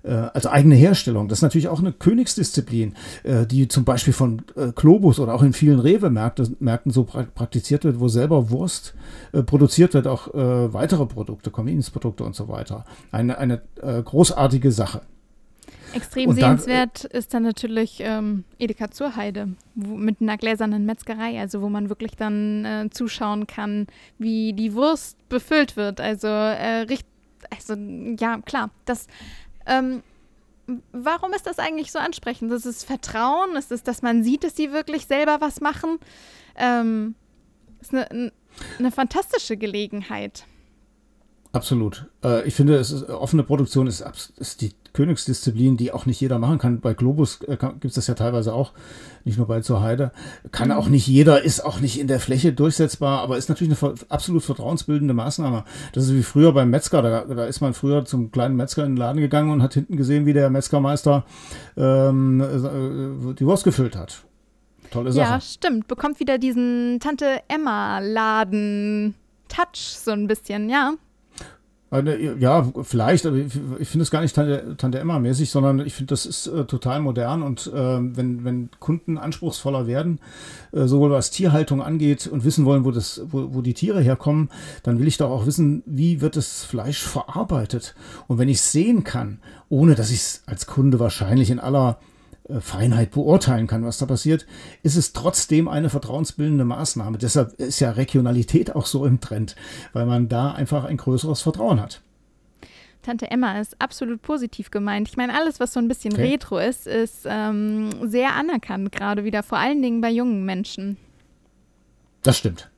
Äh, 0.04 0.30
also 0.34 0.50
eigene 0.50 0.76
Herstellung. 0.76 1.28
Das 1.28 1.40
ist 1.40 1.44
natürlich 1.44 1.68
auch 1.68 1.80
eine 1.80 1.92
Königsdisziplin, 1.92 2.96
äh, 3.24 3.46
die 3.46 3.68
zum 3.68 3.84
Beispiel 3.86 4.14
von 4.14 4.42
äh, 4.56 4.72
Globus 4.74 5.20
oder 5.20 5.34
auch 5.34 5.44
in 5.44 5.54
vielen 5.54 5.80
Rewe-Märkten 5.80 6.92
so 6.92 7.04
pra 7.04 7.24
praktiziert 7.24 7.84
wird, 7.84 8.00
wo 8.00 8.08
selber 8.08 8.50
Wurst 8.50 8.94
produziert 9.46 9.94
wird, 9.94 10.08
auch 10.08 10.30
weitere 10.34 11.06
Produkte, 11.06 11.52
Convenience-Produkte 11.52 12.24
und 12.24 12.36
so 12.36 12.48
weiter. 12.48 12.86
Eine, 13.12 13.38
eine 13.38 13.62
großartige 13.82 14.72
Sache. 14.72 15.02
Extrem 15.94 16.32
sehenswert 16.34 17.06
dann, 17.06 17.12
ist 17.12 17.34
dann 17.34 17.44
natürlich 17.44 18.00
ähm, 18.00 18.44
Edeka 18.58 18.92
zur 18.92 19.16
Heide 19.16 19.50
wo, 19.76 19.96
mit 19.96 20.22
einer 20.22 20.38
gläsernen 20.38 20.86
Metzgerei, 20.86 21.40
also 21.40 21.62
wo 21.62 21.70
man 21.70 21.90
wirklich 21.90 22.16
dann 22.16 22.66
äh, 22.66 22.90
zuschauen 22.92 23.48
kann, 23.48 23.88
wie 24.18 24.54
die 24.54 24.74
Wurst 24.74 25.18
befüllt 25.30 25.76
wird. 25.76 26.00
Also, 26.02 26.28
äh, 26.28 26.82
richt, 26.82 27.08
also 27.50 27.76
ja, 28.20 28.40
klar, 28.42 28.72
das. 28.86 29.08
Ähm, 29.66 30.04
warum 30.92 31.34
ist 31.34 31.48
das 31.48 31.60
eigentlich 31.60 31.92
so 31.92 32.00
ansprechend? 32.00 32.52
Das 32.52 32.66
ist 32.66 32.84
Vertrauen, 32.84 33.56
ist 33.56 33.72
es, 33.72 33.84
dass 33.84 34.02
man 34.02 34.24
sieht, 34.24 34.44
dass 34.44 34.54
die 34.54 34.72
wirklich 34.72 35.06
selber 35.06 35.42
was 35.42 35.62
machen. 35.62 35.98
Ähm, 36.56 37.16
ist 37.82 37.94
eine, 37.94 38.32
eine 38.78 38.92
fantastische 38.92 39.58
Gelegenheit. 39.58 40.46
Absolut. 41.52 42.06
Äh, 42.24 42.48
ich 42.48 42.54
finde, 42.54 42.76
es 42.76 42.92
ist, 42.92 43.10
offene 43.10 43.44
Produktion 43.44 43.88
ist, 43.88 44.02
ist, 44.38 44.62
die 44.62 44.72
Königsdisziplin, 44.94 45.78
die 45.78 45.92
auch 45.92 46.06
nicht 46.06 46.20
jeder 46.22 46.40
machen 46.40 46.58
kann. 46.58 46.80
Bei 46.80 46.94
Globus 46.94 47.42
äh, 47.44 47.58
gibt 47.58 47.86
es 47.86 47.94
das 47.94 48.08
ja 48.08 48.14
teilweise 48.14 48.54
auch, 48.54 48.74
nicht 49.26 49.38
nur 49.38 49.48
bei 49.48 49.62
zur 49.62 49.82
Heide. 49.82 50.12
Kann 50.52 50.72
auch 50.72 50.88
nicht 50.88 51.08
jeder, 51.08 51.44
ist 51.44 51.64
auch 51.66 51.80
nicht 51.80 52.00
in 52.00 52.08
der 52.08 52.20
Fläche 52.20 52.54
durchsetzbar, 52.54 53.22
aber 53.22 53.38
ist 53.38 53.50
natürlich 53.50 53.82
eine 53.82 53.96
absolut 54.10 54.44
vertrauensbildende 54.44 55.14
Maßnahme. 55.14 55.64
Das 55.94 56.06
ist 56.06 56.14
wie 56.14 56.24
früher 56.24 56.54
beim 56.54 56.70
Metzger. 56.70 57.02
Da, 57.02 57.26
da 57.26 57.46
ist 57.46 57.62
man 57.62 57.74
früher 57.74 58.06
zum 58.06 58.32
kleinen 58.32 58.56
Metzger 58.56 58.86
in 58.86 58.92
den 58.92 58.98
Laden 58.98 59.22
gegangen 59.22 59.52
und 59.52 59.62
hat 59.62 59.74
hinten 59.74 59.98
gesehen, 59.98 60.26
wie 60.26 60.34
der 60.34 60.50
Metzgermeister 60.50 61.26
ähm, 61.78 62.42
äh, 62.42 63.34
die 63.34 63.46
Wurst 63.46 63.64
gefüllt 63.64 63.96
hat. 63.96 64.24
Tolle 64.92 65.12
Sache. 65.12 65.30
Ja, 65.30 65.40
stimmt. 65.42 65.88
Bekommt 65.88 66.20
wieder 66.20 66.38
diesen 66.40 67.00
Tante 67.00 67.42
Emma-Laden-Touch 67.48 69.14
so 69.74 70.12
ein 70.12 70.28
bisschen, 70.28 70.70
ja. 70.70 70.94
Ja, 71.92 72.72
vielleicht, 72.84 73.26
aber 73.26 73.38
ich, 73.38 73.52
finde 73.52 74.04
es 74.04 74.12
gar 74.12 74.22
nicht 74.22 74.36
Tante, 74.36 74.76
Tante 74.78 75.00
Emma-mäßig, 75.00 75.50
sondern 75.50 75.80
ich 75.80 75.96
finde, 75.96 76.12
das 76.12 76.28
ist 76.28 76.46
äh, 76.46 76.66
total 76.66 77.00
modern 77.00 77.42
und 77.42 77.66
äh, 77.66 77.74
wenn, 77.74 78.44
wenn 78.46 78.70
Kunden 78.80 79.18
anspruchsvoller 79.18 79.88
werden, 79.88 80.20
äh, 80.72 80.86
sowohl 80.86 81.10
was 81.10 81.32
Tierhaltung 81.32 81.82
angeht 81.82 82.28
und 82.28 82.44
wissen 82.44 82.66
wollen, 82.66 82.86
wo, 82.86 82.92
das, 82.92 83.22
wo, 83.30 83.56
wo 83.56 83.62
die 83.62 83.74
Tiere 83.74 84.02
herkommen, 84.02 84.50
dann 84.84 85.00
will 85.00 85.08
ich 85.08 85.18
doch 85.18 85.32
auch 85.32 85.48
wissen, 85.48 85.82
wie 85.88 86.22
wird 86.22 86.36
das 86.36 86.64
Fleisch 86.64 87.02
verarbeitet. 87.02 87.96
Und 88.28 88.38
wenn 88.38 88.50
ich 88.50 88.58
es 88.58 88.72
sehen 88.72 89.04
kann, 89.04 89.40
ohne 89.68 89.96
dass 89.96 90.12
ich 90.12 90.20
es 90.20 90.44
als 90.46 90.68
Kunde 90.68 91.00
wahrscheinlich 91.00 91.50
in 91.50 91.60
aller 91.60 91.98
Feinheit 92.60 93.12
beurteilen 93.12 93.68
kann, 93.68 93.86
was 93.86 93.98
da 93.98 94.06
passiert, 94.06 94.46
ist 94.84 94.96
es 94.96 95.14
trotzdem 95.14 95.68
eine 95.68 95.90
vertrauensbildende 95.90 96.66
Maßnahme. 96.66 97.18
Deshalb 97.18 97.54
ist 97.60 97.80
ja 97.80 97.92
Regionalität 97.92 98.76
auch 98.76 98.86
so 98.86 99.06
im 99.06 99.20
Trend, 99.20 99.56
weil 99.94 100.06
man 100.06 100.30
da 100.30 100.52
einfach 100.52 100.86
ein 100.86 100.98
größeres 100.98 101.42
Vertrauen 101.42 101.80
hat. 101.82 102.02
Tante 103.02 103.32
Emma 103.32 103.60
ist 103.60 103.80
absolut 103.80 104.22
positiv 104.22 104.72
gemeint. 104.72 105.08
Ich 105.08 105.18
meine, 105.18 105.34
alles, 105.34 105.60
was 105.60 105.74
so 105.74 105.80
ein 105.80 105.88
bisschen 105.88 106.14
okay. 106.14 106.32
retro 106.32 106.58
ist, 106.58 106.86
ist 106.86 107.22
ähm, 107.26 108.10
sehr 108.10 108.36
anerkannt, 108.36 108.92
gerade 108.92 109.24
wieder, 109.24 109.42
vor 109.42 109.58
allen 109.58 109.82
Dingen 109.82 110.02
bei 110.02 110.10
jungen 110.10 110.44
Menschen. 110.46 110.98
Das 112.24 112.38
stimmt. 112.38 112.70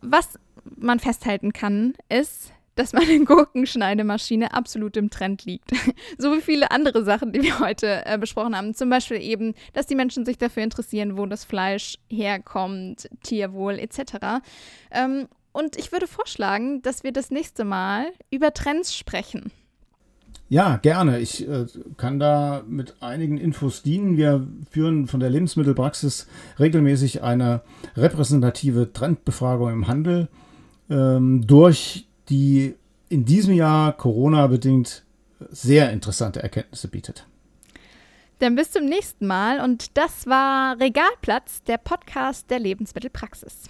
Was 0.00 0.38
man 0.76 0.98
festhalten 0.98 1.52
kann, 1.52 1.94
ist, 2.08 2.52
dass 2.74 2.92
meine 2.92 3.24
Gurkenschneidemaschine 3.24 4.52
absolut 4.54 4.96
im 4.96 5.10
Trend 5.10 5.44
liegt. 5.44 5.70
so 6.18 6.32
wie 6.32 6.40
viele 6.40 6.70
andere 6.70 7.04
Sachen, 7.04 7.32
die 7.32 7.42
wir 7.42 7.58
heute 7.58 8.04
äh, 8.06 8.18
besprochen 8.18 8.56
haben. 8.56 8.74
Zum 8.74 8.90
Beispiel 8.90 9.20
eben, 9.20 9.54
dass 9.72 9.86
die 9.86 9.94
Menschen 9.94 10.24
sich 10.24 10.38
dafür 10.38 10.62
interessieren, 10.62 11.16
wo 11.16 11.26
das 11.26 11.44
Fleisch 11.44 11.98
herkommt, 12.08 13.08
Tierwohl 13.22 13.78
etc. 13.78 14.42
Ähm, 14.90 15.28
und 15.52 15.76
ich 15.76 15.92
würde 15.92 16.08
vorschlagen, 16.08 16.82
dass 16.82 17.04
wir 17.04 17.12
das 17.12 17.30
nächste 17.30 17.64
Mal 17.64 18.06
über 18.30 18.52
Trends 18.52 18.96
sprechen. 18.96 19.52
Ja, 20.48 20.76
gerne. 20.76 21.20
Ich 21.20 21.48
äh, 21.48 21.66
kann 21.96 22.18
da 22.18 22.62
mit 22.68 23.02
einigen 23.02 23.38
Infos 23.38 23.82
dienen. 23.82 24.16
Wir 24.16 24.46
führen 24.70 25.06
von 25.06 25.20
der 25.20 25.30
Lebensmittelpraxis 25.30 26.26
regelmäßig 26.58 27.22
eine 27.22 27.62
repräsentative 27.96 28.92
Trendbefragung 28.92 29.70
im 29.72 29.88
Handel 29.88 30.28
ähm, 30.90 31.46
durch, 31.46 32.06
die 32.28 32.74
in 33.08 33.24
diesem 33.24 33.54
Jahr 33.54 33.92
Corona-bedingt 33.92 35.04
sehr 35.50 35.92
interessante 35.92 36.42
Erkenntnisse 36.42 36.88
bietet. 36.88 37.26
Dann 38.38 38.56
bis 38.56 38.72
zum 38.72 38.84
nächsten 38.86 39.26
Mal 39.26 39.60
und 39.60 39.96
das 39.96 40.26
war 40.26 40.78
Regalplatz, 40.80 41.62
der 41.62 41.78
Podcast 41.78 42.50
der 42.50 42.58
Lebensmittelpraxis. 42.58 43.64